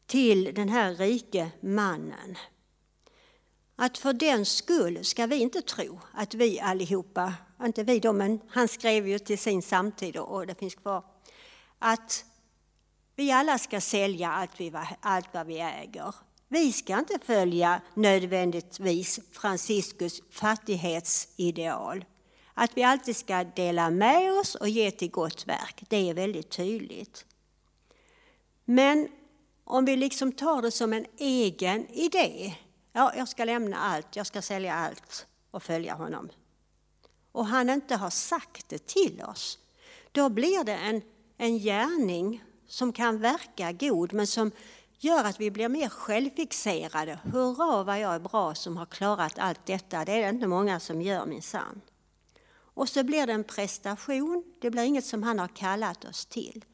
till 0.05 0.53
den 0.55 0.69
här 0.69 0.95
rike 0.95 1.51
mannen. 1.59 2.37
Att 3.81 3.97
för 3.97 4.13
den 4.13 4.45
skull 4.45 5.05
ska 5.05 5.25
vi 5.25 5.35
inte 5.35 5.61
tro 5.61 5.99
att 6.13 6.33
vi 6.33 6.59
allihopa 6.59 7.33
inte 7.63 7.83
vi 7.83 7.99
då, 7.99 8.13
men 8.13 8.39
han 8.49 8.67
skrev 8.67 9.07
ju 9.07 9.19
till 9.19 9.37
sin 9.37 9.61
samtid 9.61 10.17
och 10.17 10.47
det 10.47 10.55
finns 10.55 10.75
kvar, 10.75 11.03
att 11.79 12.25
vi 13.15 13.31
alla 13.31 13.57
ska 13.57 13.81
sälja 13.81 14.31
allt, 14.31 14.51
vi, 14.59 14.73
allt 14.99 15.29
vad 15.33 15.47
vi 15.47 15.59
äger. 15.59 16.15
Vi 16.47 16.71
ska 16.71 16.99
inte 16.99 17.19
följa 17.25 17.81
nödvändigtvis 17.93 19.19
Franciscus 19.31 20.21
fattighetsideal. 20.31 22.05
Att 22.53 22.77
vi 22.77 22.83
alltid 22.83 23.15
ska 23.15 23.43
dela 23.43 23.89
med 23.89 24.33
oss 24.33 24.55
och 24.55 24.69
ge 24.69 24.91
till 24.91 25.11
gott 25.11 25.47
verk, 25.47 25.83
det 25.89 26.09
är 26.09 26.13
väldigt 26.13 26.49
tydligt. 26.49 27.25
Men 28.65 29.07
om 29.63 29.85
vi 29.85 29.95
liksom 29.95 30.31
tar 30.31 30.61
det 30.61 30.71
som 30.71 30.93
en 30.93 31.05
egen 31.17 31.87
idé, 31.87 32.53
ja, 32.91 33.13
jag 33.15 33.27
ska 33.27 33.45
lämna 33.45 33.77
allt, 33.77 34.15
jag 34.15 34.27
ska 34.27 34.41
sälja 34.41 34.75
allt 34.75 35.25
och 35.51 35.63
följa 35.63 35.93
honom 35.93 36.29
och 37.31 37.45
han 37.45 37.69
inte 37.69 37.95
har 37.95 38.09
sagt 38.09 38.69
det 38.69 38.87
till 38.87 39.23
oss, 39.23 39.59
då 40.11 40.29
blir 40.29 40.63
det 40.63 40.75
en, 40.75 41.01
en 41.37 41.57
gärning 41.57 42.43
som 42.67 42.93
kan 42.93 43.19
verka 43.19 43.71
god 43.71 44.13
men 44.13 44.27
som 44.27 44.51
gör 44.99 45.23
att 45.23 45.39
vi 45.39 45.51
blir 45.51 45.69
mer 45.69 45.89
självfixerade. 45.89 47.19
Hurra 47.23 47.83
vad 47.83 47.99
jag 47.99 48.15
är 48.15 48.19
bra 48.19 48.55
som 48.55 48.77
har 48.77 48.85
klarat 48.85 49.39
allt 49.39 49.65
detta, 49.65 50.05
det 50.05 50.11
är 50.11 50.21
det 50.21 50.29
inte 50.29 50.47
många 50.47 50.79
som 50.79 51.01
gör 51.01 51.25
minsann. 51.25 51.81
Och 52.73 52.89
så 52.89 53.03
blir 53.03 53.27
det 53.27 53.33
en 53.33 53.43
prestation, 53.43 54.43
det 54.61 54.69
blir 54.69 54.83
inget 54.83 55.05
som 55.05 55.23
han 55.23 55.39
har 55.39 55.47
kallat 55.47 56.05
oss 56.05 56.25
till. 56.25 56.65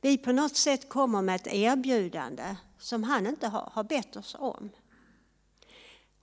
Vi 0.00 0.18
på 0.18 0.32
något 0.32 0.56
sätt 0.56 0.88
kommer 0.88 1.22
med 1.22 1.36
ett 1.36 1.46
erbjudande 1.46 2.56
som 2.78 3.02
han 3.02 3.26
inte 3.26 3.48
har, 3.48 3.70
har 3.72 3.84
bett 3.84 4.16
oss 4.16 4.36
om. 4.38 4.70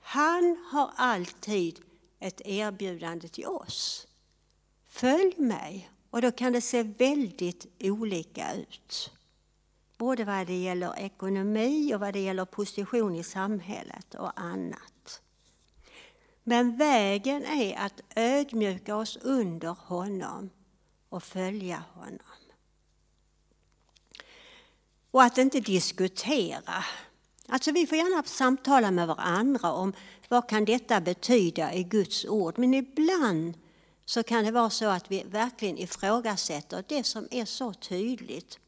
Han 0.07 0.57
har 0.71 0.91
alltid 0.95 1.79
ett 2.19 2.41
erbjudande 2.45 3.27
till 3.27 3.45
oss. 3.45 4.07
Följ 4.87 5.35
mig 5.37 5.89
och 6.09 6.21
då 6.21 6.31
kan 6.31 6.53
det 6.53 6.61
se 6.61 6.83
väldigt 6.83 7.65
olika 7.79 8.53
ut. 8.53 9.11
Både 9.97 10.23
vad 10.23 10.47
det 10.47 10.61
gäller 10.61 10.99
ekonomi 10.99 11.95
och 11.95 11.99
vad 11.99 12.13
det 12.13 12.19
gäller 12.19 12.45
position 12.45 13.15
i 13.15 13.23
samhället 13.23 14.15
och 14.15 14.39
annat. 14.39 15.21
Men 16.43 16.77
vägen 16.77 17.45
är 17.45 17.77
att 17.77 18.01
ödmjuka 18.15 18.95
oss 18.95 19.17
under 19.21 19.69
honom 19.69 20.49
och 21.09 21.23
följa 21.23 21.83
honom. 21.93 22.19
Och 25.11 25.23
att 25.23 25.37
inte 25.37 25.59
diskutera. 25.59 26.83
Alltså 27.47 27.71
vi 27.71 27.87
får 27.87 27.97
gärna 27.97 28.23
samtala 28.23 28.91
med 28.91 29.07
varandra 29.07 29.71
om 29.71 29.93
vad 30.29 30.49
kan 30.49 30.65
detta 30.65 31.01
betyda 31.01 31.73
i 31.73 31.83
Guds 31.83 32.25
ord? 32.25 32.57
Men 32.57 32.73
ibland 32.73 33.53
så 34.05 34.23
kan 34.23 34.43
det 34.43 34.51
vara 34.51 34.69
så 34.69 34.85
att 34.85 35.11
vi 35.11 35.23
verkligen 35.23 35.77
ifrågasätter 35.77 36.83
det 36.87 37.03
som 37.03 37.27
är 37.31 37.45
så 37.45 37.73
tydligt. 37.73 38.59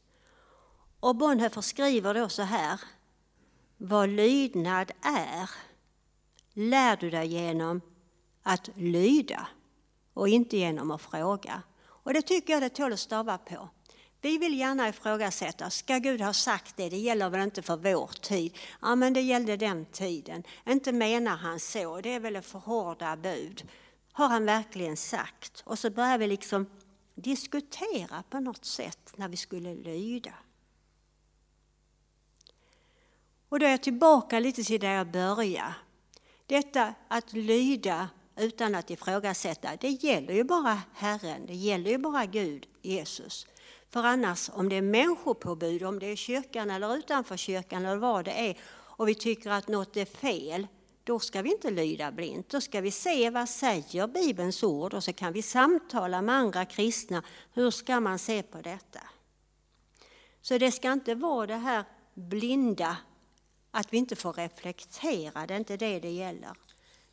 Och 1.00 1.16
Bonhoeffer 1.16 1.60
skriver 1.60 2.14
då 2.14 2.28
så 2.28 2.42
här. 2.42 2.80
Vad 3.76 4.08
lydnad 4.08 4.92
är 5.02 5.50
lär 6.52 6.96
du 6.96 7.10
dig 7.10 7.26
genom 7.26 7.80
att 8.42 8.70
lyda 8.74 9.46
och 10.14 10.28
inte 10.28 10.56
genom 10.56 10.90
att 10.90 11.02
fråga. 11.02 11.62
Och 11.86 12.12
det 12.12 12.22
tycker 12.22 12.52
jag 12.52 12.62
det 12.62 12.68
tål 12.68 12.92
att 12.92 13.00
stava 13.00 13.38
på. 13.38 13.68
Vi 14.20 14.38
vill 14.38 14.58
gärna 14.58 14.88
ifrågasätta, 14.88 15.70
ska 15.70 15.98
Gud 15.98 16.20
ha 16.20 16.32
sagt 16.32 16.76
det? 16.76 16.88
Det 16.88 16.96
gäller 16.96 17.30
väl 17.30 17.40
inte 17.40 17.62
för 17.62 17.76
vår 17.76 18.10
tid? 18.20 18.58
Ja, 18.82 18.94
men 18.94 19.12
det 19.12 19.20
gällde 19.20 19.56
den 19.56 19.86
tiden. 19.86 20.42
Inte 20.66 20.92
menar 20.92 21.36
han 21.36 21.60
så, 21.60 22.00
det 22.00 22.14
är 22.14 22.20
väl 22.20 22.42
för 22.42 22.58
hårda 22.58 23.16
bud. 23.16 23.68
Har 24.12 24.28
han 24.28 24.44
verkligen 24.44 24.96
sagt? 24.96 25.62
Och 25.66 25.78
så 25.78 25.90
börjar 25.90 26.18
vi 26.18 26.26
liksom 26.26 26.66
diskutera 27.14 28.22
på 28.30 28.40
något 28.40 28.64
sätt 28.64 29.12
när 29.16 29.28
vi 29.28 29.36
skulle 29.36 29.74
lyda. 29.74 30.34
Och 33.48 33.58
då 33.58 33.66
är 33.66 33.70
jag 33.70 33.82
tillbaka 33.82 34.40
lite 34.40 34.64
till 34.64 34.80
där 34.80 34.92
jag 34.92 35.10
började. 35.10 35.74
Detta 36.46 36.94
att 37.08 37.32
lyda 37.32 38.08
utan 38.36 38.74
att 38.74 38.90
ifrågasätta, 38.90 39.76
det 39.80 39.88
gäller 39.88 40.34
ju 40.34 40.44
bara 40.44 40.82
Herren, 40.94 41.46
det 41.46 41.54
gäller 41.54 41.90
ju 41.90 41.98
bara 41.98 42.26
Gud, 42.26 42.66
Jesus. 42.82 43.46
För 43.90 44.02
annars, 44.02 44.50
om 44.52 44.68
det 44.68 44.76
är 44.76 44.82
människopåbud, 44.82 45.82
om 45.82 45.98
det 45.98 46.06
är 46.06 46.16
kyrkan 46.16 46.70
eller 46.70 46.96
utanför 46.96 47.36
kyrkan 47.36 47.84
eller 47.84 47.96
vad 47.96 48.24
det 48.24 48.50
är, 48.50 48.58
och 48.70 49.08
vi 49.08 49.14
tycker 49.14 49.50
att 49.50 49.68
något 49.68 49.96
är 49.96 50.04
fel, 50.04 50.66
då 51.04 51.18
ska 51.18 51.42
vi 51.42 51.52
inte 51.52 51.70
lyda 51.70 52.12
blint. 52.12 52.48
Då 52.48 52.60
ska 52.60 52.80
vi 52.80 52.90
se 52.90 53.30
vad 53.30 53.48
säger 53.48 54.06
Bibelns 54.06 54.62
ord 54.62 54.94
och 54.94 55.04
så 55.04 55.12
kan 55.12 55.32
vi 55.32 55.42
samtala 55.42 56.22
med 56.22 56.34
andra 56.34 56.64
kristna. 56.64 57.22
Hur 57.52 57.70
ska 57.70 58.00
man 58.00 58.18
se 58.18 58.42
på 58.42 58.60
detta? 58.60 59.00
Så 60.40 60.58
det 60.58 60.72
ska 60.72 60.92
inte 60.92 61.14
vara 61.14 61.46
det 61.46 61.56
här 61.56 61.84
blinda, 62.14 62.96
att 63.70 63.92
vi 63.92 63.96
inte 63.96 64.16
får 64.16 64.32
reflektera, 64.32 65.46
det 65.46 65.54
är 65.54 65.58
inte 65.58 65.76
det 65.76 66.00
det 66.00 66.10
gäller. 66.10 66.52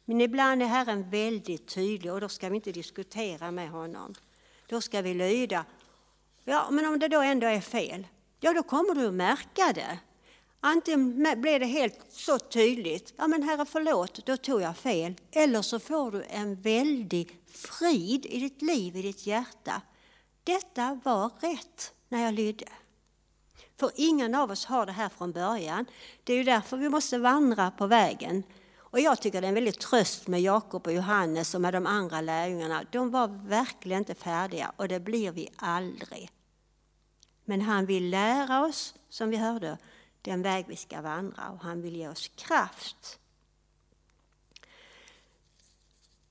Men 0.06 0.22
ibland 0.22 0.62
är 0.62 0.66
Herren 0.66 1.10
väldigt 1.10 1.68
tydlig 1.68 2.14
och 2.14 2.22
då 2.22 2.30
ska 2.30 2.50
vi 2.50 2.56
inte 2.56 2.72
diskutera 2.72 3.52
med 3.52 3.70
honom. 3.70 4.14
Då 4.68 4.82
ska 4.82 5.02
vi 5.02 5.14
lyda. 5.14 5.66
Ja, 6.48 6.68
men 6.72 6.86
om 6.86 7.00
det 7.00 7.08
då 7.08 7.22
ändå 7.22 7.48
är 7.48 7.62
fel, 7.62 8.08
ja 8.40 8.54
då 8.54 8.64
kommer 8.64 8.96
du 8.96 9.08
att 9.08 9.14
märka 9.14 9.74
det. 9.76 10.00
Antingen 10.60 11.42
blir 11.42 11.60
det 11.60 11.66
helt 11.66 12.00
så 12.10 12.40
tydligt, 12.40 13.14
ja 13.18 13.28
men 13.28 13.44
Herre 13.44 13.66
förlåt, 13.66 14.26
då 14.26 14.38
tog 14.38 14.62
jag 14.62 14.78
fel. 14.78 15.16
Eller 15.32 15.62
så 15.62 15.80
får 15.80 16.12
du 16.12 16.24
en 16.30 16.62
väldig 16.62 17.40
frid 17.48 18.26
i 18.26 18.40
ditt 18.40 18.62
liv, 18.62 18.96
i 18.96 19.02
ditt 19.02 19.28
hjärta. 19.28 19.82
Detta 20.44 21.00
var 21.04 21.32
rätt 21.40 21.94
när 22.10 22.24
jag 22.24 22.34
lydde. 22.34 22.66
För 23.80 23.92
ingen 23.96 24.36
av 24.36 24.52
oss 24.52 24.66
har 24.66 24.86
det 24.86 24.92
här 24.92 25.10
från 25.10 25.32
början. 25.32 25.86
Det 26.24 26.34
är 26.34 26.38
ju 26.38 26.44
därför 26.44 26.78
vi 26.78 26.90
måste 26.90 27.18
vandra 27.18 27.72
på 27.72 27.88
vägen. 27.88 28.44
Och 28.78 29.00
jag 29.00 29.22
tycker 29.22 29.42
det 29.42 29.48
är 29.48 29.50
en 29.50 29.56
väldig 29.56 29.80
tröst 29.80 30.28
med 30.28 30.42
Jakob 30.42 30.88
och 30.88 30.94
Johannes 30.94 31.56
och 31.56 31.62
med 31.62 31.74
de 31.74 31.86
andra 31.86 32.22
lärjungarna. 32.22 32.84
De 32.92 33.12
var 33.12 33.28
verkligen 33.48 34.00
inte 34.00 34.16
färdiga 34.16 34.72
och 34.76 34.88
det 34.88 35.00
blir 35.00 35.32
vi 35.32 35.50
aldrig. 35.56 36.30
Men 37.46 37.62
han 37.62 37.86
vill 37.86 38.10
lära 38.10 38.66
oss, 38.66 38.94
som 39.10 39.30
vi 39.30 39.38
hörde, 39.38 39.78
den 40.22 40.42
väg 40.42 40.66
vi 40.68 40.76
ska 40.76 41.02
vandra 41.02 41.50
och 41.50 41.60
han 41.60 41.82
vill 41.82 41.96
ge 41.96 42.08
oss 42.08 42.32
kraft. 42.36 43.20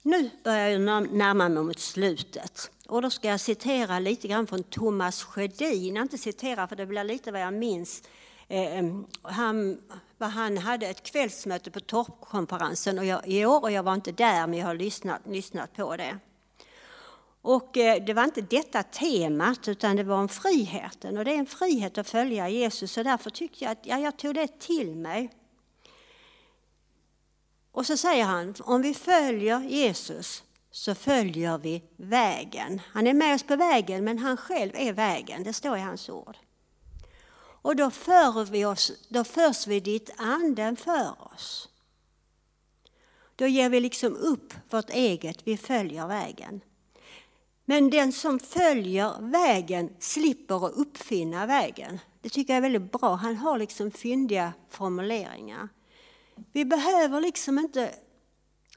Nu 0.02 0.30
börjar 0.44 0.68
jag 0.68 1.12
närma 1.12 1.48
mig 1.48 1.62
mot 1.62 1.78
slutet. 1.78 2.70
Och 2.88 3.02
då 3.02 3.10
ska 3.10 3.28
jag 3.28 3.40
citera 3.40 3.98
lite 3.98 4.28
grann 4.28 4.46
från 4.46 4.62
Thomas 4.62 5.22
Sjödin. 5.22 5.96
Inte 5.96 6.18
citera 6.18 6.68
för 6.68 6.76
det 6.76 6.86
blir 6.86 7.04
lite 7.04 7.32
vad 7.32 7.40
jag 7.40 7.54
minns. 7.54 8.02
Eh, 8.48 8.84
han, 9.22 9.80
han 10.18 10.58
hade 10.58 10.86
ett 10.86 11.02
kvällsmöte 11.02 11.70
på 11.70 11.80
toppkonferensen 11.80 12.98
och 12.98 13.04
jag, 13.04 13.28
i 13.28 13.46
år 13.46 13.62
och 13.62 13.70
jag 13.70 13.82
var 13.82 13.94
inte 13.94 14.12
där 14.12 14.46
men 14.46 14.58
jag 14.58 14.66
har 14.66 14.74
lyssnat, 14.74 15.20
lyssnat 15.26 15.72
på 15.72 15.96
det. 15.96 16.18
Och 17.46 17.76
eh, 17.76 18.04
det 18.04 18.14
var 18.14 18.24
inte 18.24 18.40
detta 18.40 18.82
temat 18.82 19.68
utan 19.68 19.96
det 19.96 20.04
var 20.04 20.16
om 20.16 20.28
friheten 20.28 21.18
och 21.18 21.24
det 21.24 21.30
är 21.34 21.38
en 21.38 21.46
frihet 21.46 21.98
att 21.98 22.10
följa 22.10 22.48
Jesus 22.48 22.92
så 22.92 23.02
därför 23.02 23.30
tyckte 23.30 23.64
jag 23.64 23.72
att 23.72 23.86
ja, 23.86 23.98
jag 23.98 24.16
tog 24.16 24.34
det 24.34 24.60
till 24.60 24.96
mig. 24.96 25.30
Och 27.72 27.86
så 27.86 27.96
säger 27.96 28.24
han, 28.24 28.54
om 28.60 28.82
vi 28.82 28.94
följer 28.94 29.60
Jesus 29.60 30.42
så 30.70 30.94
följer 30.94 31.58
vi 31.58 31.82
vägen. 31.96 32.80
Han 32.92 33.06
är 33.06 33.14
med 33.14 33.34
oss 33.34 33.42
på 33.42 33.56
vägen 33.56 34.04
men 34.04 34.18
han 34.18 34.36
själv 34.36 34.72
är 34.74 34.92
vägen, 34.92 35.44
det 35.44 35.52
står 35.52 35.76
i 35.76 35.80
hans 35.80 36.08
ord. 36.08 36.36
Och 37.62 37.76
då, 37.76 37.90
för 37.90 38.44
vi 38.44 38.64
oss, 38.64 38.92
då 39.08 39.24
förs 39.24 39.66
vi 39.66 39.80
dit 39.80 40.10
anden 40.16 40.76
för 40.76 41.32
oss. 41.34 41.68
Då 43.36 43.46
ger 43.46 43.68
vi 43.68 43.80
liksom 43.80 44.16
upp 44.16 44.54
vårt 44.70 44.90
eget, 44.90 45.38
vi 45.44 45.56
följer 45.56 46.06
vägen. 46.06 46.60
Men 47.64 47.90
den 47.90 48.12
som 48.12 48.38
följer 48.38 49.12
vägen 49.20 49.90
slipper 49.98 50.66
att 50.66 50.72
uppfinna 50.72 51.46
vägen. 51.46 52.00
Det 52.20 52.28
tycker 52.28 52.52
jag 52.52 52.56
är 52.56 52.70
väldigt 52.70 52.92
bra. 52.92 53.14
Han 53.14 53.36
har 53.36 53.58
liksom 53.58 53.90
fyndiga 53.90 54.52
formuleringar. 54.70 55.68
Vi 56.52 56.64
behöver 56.64 57.20
liksom 57.20 57.58
inte 57.58 57.94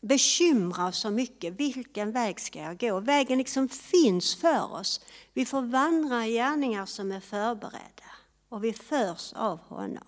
bekymra 0.01 0.87
oss 0.87 0.97
så 0.97 1.09
mycket. 1.09 1.53
Vilken 1.53 2.11
väg 2.11 2.39
ska 2.39 2.59
jag 2.59 2.79
gå? 2.79 2.99
Vägen 2.99 3.37
liksom 3.37 3.69
finns 3.69 4.35
för 4.35 4.73
oss. 4.73 5.01
Vi 5.33 5.45
får 5.45 5.61
vandra 5.61 6.27
i 6.27 6.33
gärningar 6.33 6.85
som 6.85 7.11
är 7.11 7.19
förberedda 7.19 8.11
och 8.49 8.63
vi 8.63 8.73
förs 8.73 9.33
av 9.33 9.59
honom. 9.59 10.03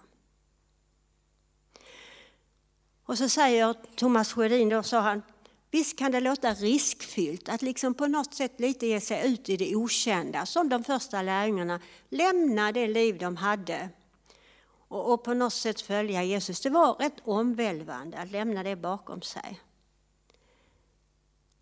Och 3.06 3.18
så 3.18 3.30
säger 3.30 3.76
Thomas 3.96 4.34
Sjödin, 4.34 4.70
då 4.70 4.84
sa 4.84 5.00
han, 5.00 5.22
Visst 5.72 5.98
kan 5.98 6.12
det 6.12 6.20
låta 6.20 6.54
riskfyllt 6.54 7.50
att 7.50 7.62
liksom 7.62 7.94
på 7.94 8.08
något 8.08 8.34
sätt 8.34 8.60
lite 8.60 8.88
ge 8.88 9.02
sig 9.02 9.34
ut 9.34 9.50
i 9.50 9.58
det 9.58 9.76
okända, 9.76 10.46
som 10.46 10.70
de 10.70 10.84
första 10.84 11.22
lärjungarna, 11.22 11.80
lämna 12.10 12.72
det 12.72 12.88
liv 12.88 13.18
de 13.18 13.38
hade 13.38 13.90
och, 14.88 15.14
och 15.14 15.24
på 15.24 15.34
något 15.34 15.54
sätt 15.54 15.82
följa 15.82 16.24
Jesus. 16.24 16.62
Det 16.62 16.70
var 16.70 16.94
rätt 16.94 17.22
omvälvande 17.24 18.18
att 18.18 18.32
lämna 18.32 18.64
det 18.64 18.76
bakom 18.76 19.22
sig. 19.22 19.60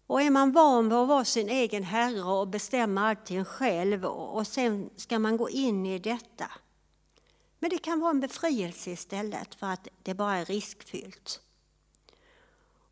Och 0.07 0.21
är 0.21 0.29
man 0.29 0.51
van 0.51 0.89
vid 0.89 0.97
att 0.97 1.07
vara 1.07 1.25
sin 1.25 1.49
egen 1.49 1.83
herre 1.83 2.23
och 2.23 2.47
bestämma 2.47 3.09
allting 3.09 3.45
själv 3.45 4.05
och 4.05 4.47
sen 4.47 4.89
ska 4.95 5.19
man 5.19 5.37
gå 5.37 5.49
in 5.49 5.85
i 5.85 5.99
detta. 5.99 6.51
Men 7.59 7.69
det 7.69 7.77
kan 7.77 7.99
vara 7.99 8.09
en 8.09 8.19
befrielse 8.19 8.91
istället 8.91 9.55
för 9.55 9.67
att 9.67 9.87
det 10.03 10.13
bara 10.13 10.35
är 10.35 10.45
riskfyllt. 10.45 11.41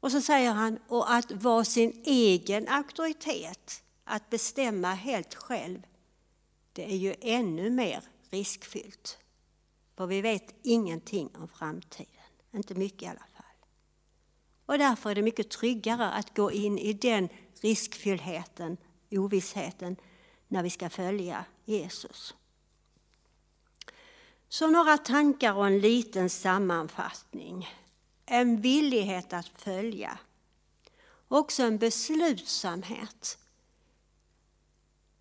Och 0.05 0.11
så 0.11 0.21
säger 0.21 0.51
han, 0.51 0.79
och 0.87 1.13
att 1.13 1.31
vara 1.31 1.65
sin 1.65 2.01
egen 2.05 2.67
auktoritet, 2.67 3.83
att 4.03 4.29
bestämma 4.29 4.93
helt 4.93 5.35
själv, 5.35 5.79
det 6.73 6.91
är 6.91 6.95
ju 6.95 7.15
ännu 7.21 7.69
mer 7.69 8.03
riskfyllt. 8.29 9.17
För 9.95 10.07
vi 10.07 10.21
vet 10.21 10.55
ingenting 10.63 11.29
om 11.35 11.47
framtiden, 11.47 12.23
inte 12.51 12.75
mycket 12.75 13.01
i 13.01 13.05
alla 13.05 13.19
fall. 13.19 13.55
Och 14.65 14.77
därför 14.77 15.09
är 15.09 15.15
det 15.15 15.21
mycket 15.21 15.49
tryggare 15.49 16.11
att 16.11 16.35
gå 16.35 16.51
in 16.51 16.79
i 16.79 16.93
den 16.93 17.29
riskfyllheten, 17.61 18.77
ovissheten, 19.11 19.95
när 20.47 20.63
vi 20.63 20.69
ska 20.69 20.89
följa 20.89 21.45
Jesus. 21.63 22.35
Så 24.49 24.67
några 24.67 24.97
tankar 24.97 25.53
och 25.53 25.67
en 25.67 25.79
liten 25.79 26.29
sammanfattning 26.29 27.69
en 28.25 28.61
villighet 28.61 29.33
att 29.33 29.47
följa. 29.47 30.19
Också 31.27 31.63
en 31.63 31.77
beslutsamhet. 31.77 33.37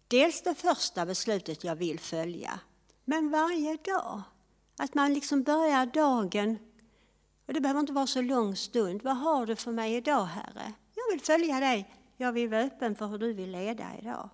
Dels 0.09 0.43
det 0.43 0.55
första 0.55 1.07
beslutet 1.07 1.64
jag 1.64 1.77
vill 1.77 2.01
följa, 2.01 2.61
men 3.05 3.31
varje 3.31 3.77
dag. 3.77 4.23
Att 4.77 4.95
man 4.95 5.14
liksom 5.14 5.43
börjar 5.43 5.87
dagen, 5.87 6.59
och 7.47 7.55
det 7.55 7.61
behöver 7.61 7.81
inte 7.81 7.93
vara 7.93 8.07
så 8.07 8.23
lång 8.23 8.57
stund. 8.57 9.03
Vad 9.03 9.17
har 9.17 9.47
du 9.47 9.57
för 9.57 9.73
mig 9.73 9.95
idag, 9.95 10.25
Herre? 10.25 10.73
Jag 10.95 11.11
vill 11.12 11.21
följa 11.21 11.61
dig. 11.61 11.95
Jag 12.17 12.33
vill 12.33 12.49
vara 12.49 12.62
öppen 12.62 12.97
för 12.97 13.07
hur 13.07 13.19
du 13.19 13.33
vill 13.33 13.51
leda 13.51 13.99
idag. 13.99 14.31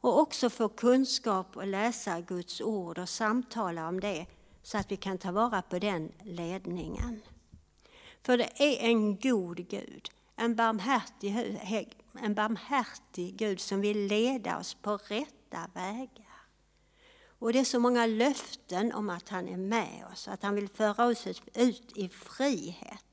Och 0.00 0.18
också 0.18 0.50
få 0.50 0.68
kunskap 0.68 1.56
och 1.56 1.66
läsa 1.66 2.20
Guds 2.20 2.60
ord 2.60 2.98
och 2.98 3.08
samtala 3.08 3.88
om 3.88 4.00
det 4.00 4.26
så 4.62 4.78
att 4.78 4.90
vi 4.90 4.96
kan 4.96 5.18
ta 5.18 5.32
vara 5.32 5.62
på 5.62 5.78
den 5.78 6.12
ledningen. 6.22 7.22
För 8.22 8.36
det 8.36 8.62
är 8.62 8.88
en 8.88 9.16
god 9.16 9.68
Gud, 9.68 10.10
en 10.36 10.54
barmhärtig, 10.54 11.36
en 12.22 12.34
barmhärtig 12.34 13.36
Gud 13.36 13.60
som 13.60 13.80
vill 13.80 14.06
leda 14.06 14.58
oss 14.58 14.74
på 14.74 14.96
rätta 14.96 15.70
vägar. 15.74 16.32
Och 17.42 17.52
det 17.52 17.58
är 17.58 17.64
så 17.64 17.78
många 17.78 18.06
löften 18.06 18.92
om 18.92 19.10
att 19.10 19.28
han 19.28 19.48
är 19.48 19.56
med 19.56 20.06
oss, 20.12 20.28
att 20.28 20.42
han 20.42 20.54
vill 20.54 20.68
föra 20.68 21.06
oss 21.06 21.26
ut 21.54 21.92
i 21.96 22.08
frihet. 22.08 23.04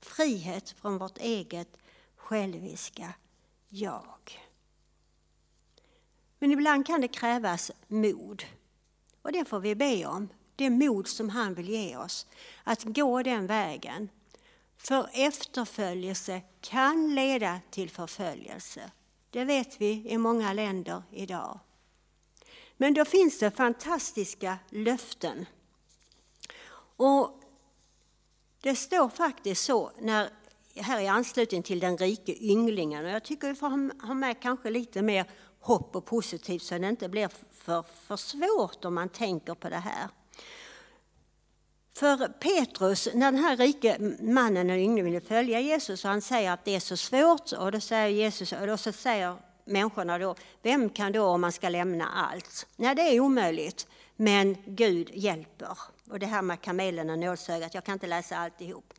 Frihet 0.00 0.70
från 0.70 0.98
vårt 0.98 1.18
eget 1.18 1.76
själviska 2.16 3.14
jag. 3.68 4.40
Men 6.38 6.52
ibland 6.52 6.86
kan 6.86 7.00
det 7.00 7.08
krävas 7.08 7.72
mod. 7.88 8.44
Och 9.22 9.32
det 9.32 9.44
får 9.44 9.60
vi 9.60 9.74
be 9.74 10.06
om. 10.06 10.28
Det 10.56 10.70
mod 10.70 11.08
som 11.08 11.28
han 11.28 11.54
vill 11.54 11.68
ge 11.68 11.96
oss. 11.96 12.26
Att 12.64 12.84
gå 12.84 13.22
den 13.22 13.46
vägen. 13.46 14.08
För 14.76 15.08
efterföljelse 15.12 16.42
kan 16.60 17.14
leda 17.14 17.60
till 17.70 17.90
förföljelse. 17.90 18.90
Det 19.30 19.44
vet 19.44 19.80
vi 19.80 20.04
i 20.06 20.18
många 20.18 20.52
länder 20.52 21.02
idag. 21.10 21.60
Men 22.76 22.94
då 22.94 23.04
finns 23.04 23.38
det 23.38 23.50
fantastiska 23.50 24.58
löften. 24.70 25.46
Och 26.96 27.40
det 28.60 28.76
står 28.76 29.08
faktiskt 29.08 29.64
så 29.64 29.90
när, 29.98 30.30
här 30.74 31.00
i 31.00 31.06
anslutning 31.06 31.62
till 31.62 31.80
den 31.80 31.98
rike 31.98 32.44
ynglingen. 32.44 33.04
Och 33.04 33.10
jag 33.10 33.24
tycker 33.24 33.48
vi 33.48 33.54
får 33.54 34.06
ha 34.06 34.14
med 34.14 34.42
kanske 34.42 34.70
lite 34.70 35.02
mer 35.02 35.30
hopp 35.60 35.96
och 35.96 36.04
positivt 36.04 36.62
så 36.62 36.78
det 36.78 36.88
inte 36.88 37.08
blir 37.08 37.30
för, 37.52 37.82
för 37.82 38.16
svårt 38.16 38.84
om 38.84 38.94
man 38.94 39.08
tänker 39.08 39.54
på 39.54 39.68
det 39.68 39.76
här. 39.76 40.08
För 41.96 42.28
Petrus, 42.28 43.08
när 43.14 43.32
den 43.32 43.44
här 43.44 43.56
rike 43.56 43.98
mannen 44.20 44.70
och 44.70 44.76
ynglingen 44.76 45.04
ville 45.04 45.20
följa 45.20 45.60
Jesus 45.60 46.04
och 46.04 46.10
han 46.10 46.22
säger 46.22 46.50
att 46.50 46.64
det 46.64 46.74
är 46.74 46.80
så 46.80 46.96
svårt 46.96 47.52
och 47.52 47.72
då 47.72 47.80
säger 47.80 48.08
Jesus, 48.08 48.52
och 48.52 48.66
då 48.66 48.76
så 48.76 48.92
säger 48.92 49.36
människorna 49.64 50.18
då, 50.18 50.34
vem 50.62 50.90
kan 50.90 51.12
då 51.12 51.24
om 51.24 51.40
man 51.40 51.52
ska 51.52 51.68
lämna 51.68 52.08
allt? 52.08 52.66
Nej, 52.76 52.94
det 52.94 53.02
är 53.02 53.20
omöjligt, 53.20 53.86
men 54.16 54.56
Gud 54.66 55.10
hjälper. 55.14 55.78
Och 56.10 56.18
det 56.18 56.26
här 56.26 56.42
med 56.42 56.60
kamelen 56.60 57.10
och 57.10 57.18
nålsögat, 57.18 57.74
jag 57.74 57.84
kan 57.84 57.92
inte 57.92 58.06
läsa 58.06 58.36
alltihop. 58.36 58.94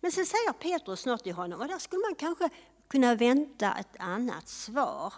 Men 0.00 0.12
sen 0.12 0.26
säger 0.26 0.52
Petrus 0.52 1.06
något 1.06 1.24
till 1.24 1.32
honom 1.32 1.60
och 1.60 1.68
där 1.68 1.78
skulle 1.78 2.00
man 2.00 2.14
kanske 2.14 2.48
kunna 2.88 3.14
vänta 3.14 3.74
ett 3.80 3.96
annat 3.98 4.48
svar. 4.48 5.12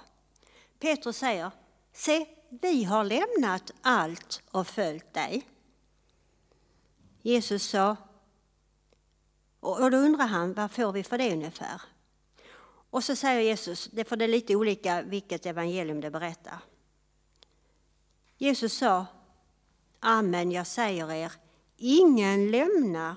Petrus 0.79 1.16
säger, 1.16 1.51
se, 1.93 2.27
vi 2.49 2.85
har 2.85 3.05
lämnat 3.05 3.71
allt 3.83 4.43
och 4.51 4.66
följt 4.66 5.14
dig. 5.14 5.47
Jesus 7.23 7.62
sa, 7.62 7.97
och 9.61 9.91
då 9.91 9.97
undrar 9.97 10.27
han, 10.27 10.55
vad 10.55 10.71
får 10.71 10.93
vi 10.93 11.03
för 11.03 11.18
det 11.18 11.33
ungefär? 11.33 11.83
Och 12.91 13.05
så 13.05 13.16
säger 13.16 13.41
Jesus, 13.41 13.89
det 13.93 14.05
får 14.05 14.16
det 14.16 14.27
lite 14.27 14.57
olika 14.57 15.03
vilket 15.03 15.47
evangelium 15.47 16.01
det 16.01 16.11
berättar. 16.11 16.59
Jesus 18.39 18.73
sa, 18.73 19.07
Amen, 20.01 20.53
jag 20.53 20.66
säger 20.66 21.12
er, 21.12 21.33
ingen 21.77 22.51
lämnar 22.51 23.14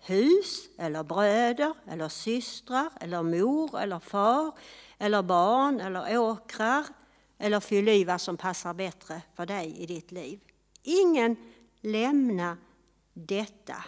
hus 0.00 0.68
eller 0.78 1.02
bröder 1.02 1.74
eller 1.86 2.08
systrar 2.08 2.90
eller 3.00 3.22
mor 3.22 3.80
eller 3.80 3.98
far 3.98 4.52
eller 4.98 5.22
barn 5.22 5.80
eller 5.80 6.18
åkrar 6.18 6.86
eller 7.38 7.60
fyll 7.60 7.88
i 7.88 8.04
vad 8.04 8.20
som 8.20 8.36
passar 8.36 8.74
bättre 8.74 9.22
för 9.34 9.46
dig 9.46 9.76
i 9.78 9.86
ditt 9.86 10.12
liv. 10.12 10.40
Ingen 10.82 11.36
lämnar 11.80 12.56
detta 13.26 13.84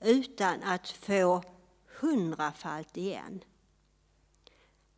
utan 0.00 0.62
att 0.62 0.90
få 0.90 1.42
hundrafalt 2.00 2.96
igen. 2.96 3.44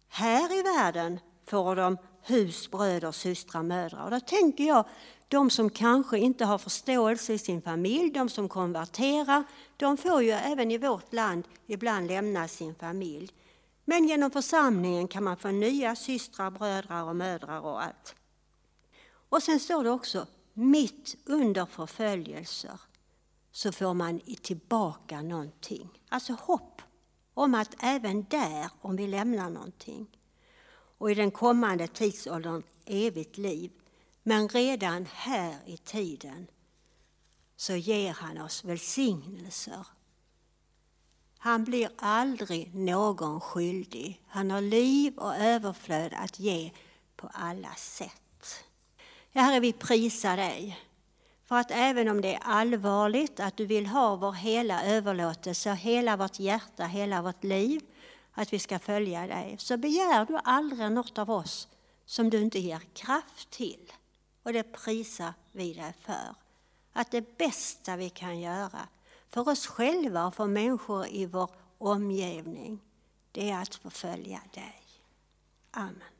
Här 0.08 0.58
i 0.58 0.62
världen 0.62 1.20
får 1.46 1.76
de 1.76 1.98
hus, 2.22 2.70
bröder, 2.70 3.12
systrar, 3.12 3.62
mödrar. 3.62 4.04
Och 4.04 4.10
då 4.10 4.20
tänker 4.20 4.64
jag 4.64 4.84
de 5.28 5.50
som 5.50 5.70
kanske 5.70 6.18
inte 6.18 6.44
har 6.44 6.58
förståelse 6.58 7.32
i 7.32 7.38
sin 7.38 7.62
familj, 7.62 8.10
de 8.10 8.28
som 8.28 8.48
konverterar, 8.48 9.44
de 9.76 9.96
får 9.96 10.22
ju 10.22 10.30
även 10.30 10.70
i 10.70 10.78
vårt 10.78 11.12
land 11.12 11.48
ibland 11.66 12.06
lämna 12.06 12.48
sin 12.48 12.74
familj. 12.74 13.32
Men 13.84 14.08
genom 14.08 14.30
församlingen 14.30 15.08
kan 15.08 15.24
man 15.24 15.36
få 15.36 15.48
nya 15.48 15.96
systrar, 15.96 16.50
bröder 16.50 17.04
och 17.04 17.16
mödrar 17.16 17.60
och 17.60 17.82
allt. 17.82 18.14
Och 19.28 19.42
sen 19.42 19.60
står 19.60 19.84
det 19.84 19.90
också, 19.90 20.26
mitt 20.59 21.16
under 21.24 21.66
förföljelser 21.66 22.80
så 23.52 23.72
får 23.72 23.94
man 23.94 24.20
tillbaka 24.42 25.22
någonting. 25.22 25.88
Alltså 26.09 26.32
hopp 26.32 26.82
om 27.34 27.54
att 27.54 27.74
även 27.78 28.26
där, 28.30 28.70
om 28.80 28.96
vi 28.96 29.06
lämnar 29.06 29.50
någonting, 29.50 30.06
och 30.98 31.11
i 31.11 31.14
den 31.14 31.30
kommande 31.30 31.86
tidsåldern 31.86 32.62
evigt 32.84 33.38
liv, 33.38 33.72
men 34.22 34.48
redan 34.48 35.06
här 35.12 35.56
i 35.66 35.76
tiden 35.76 36.46
så 37.56 37.76
ger 37.76 38.12
han 38.12 38.40
oss 38.40 38.64
välsignelser. 38.64 39.86
Han 41.38 41.64
blir 41.64 41.90
aldrig 41.96 42.74
någon 42.74 43.40
skyldig. 43.40 44.22
Han 44.26 44.50
har 44.50 44.61
liv 44.61 45.18
och 45.18 45.34
överflöd 45.36 46.14
att 46.14 46.38
ge 46.38 46.72
på 47.16 47.30
alla 47.32 47.74
sätt. 47.74 48.28
Herre, 49.41 49.61
vi 49.61 49.72
prisar 49.72 50.36
dig 50.36 50.78
för 51.47 51.57
att 51.57 51.70
även 51.70 52.09
om 52.09 52.20
det 52.20 52.34
är 52.34 52.41
allvarligt 52.43 53.41
att 53.41 53.57
du 53.57 53.66
vill 53.66 53.86
ha 53.86 54.16
vår 54.16 54.32
hela 54.32 54.84
överlåtelse, 54.84 55.74
hela 55.74 56.16
vårt 56.16 56.41
hjärta, 56.41 56.84
hela 56.84 57.22
vårt 57.22 57.45
liv, 57.45 57.80
att 58.32 58.53
vi 58.53 58.59
ska 58.59 58.78
följa 58.78 59.26
dig, 59.26 59.57
så 59.59 59.76
begär 59.76 60.24
du 60.24 60.39
aldrig 60.45 60.93
något 60.93 61.18
av 61.18 61.30
oss 61.30 61.68
som 62.07 62.30
du 62.30 62.41
inte 62.41 62.59
ger 62.59 62.80
kraft 62.93 63.51
till. 63.51 63.93
Och 64.43 64.53
det 64.53 64.62
prisar 64.62 65.32
vi 65.53 65.72
dig 65.72 65.93
för. 66.01 66.34
Att 66.93 67.11
det 67.11 67.39
bästa 67.39 67.97
vi 67.97 68.11
kan 68.11 68.41
göra 68.41 68.89
för 69.30 69.49
oss 69.49 69.66
själva 69.66 70.26
och 70.26 70.34
för 70.34 70.47
människor 70.47 71.07
i 71.07 71.26
vår 71.26 71.51
omgivning, 71.78 72.80
det 73.32 73.51
är 73.51 73.62
att 73.62 73.74
förfölja 73.74 74.41
dig. 74.55 74.82
Amen. 75.70 76.17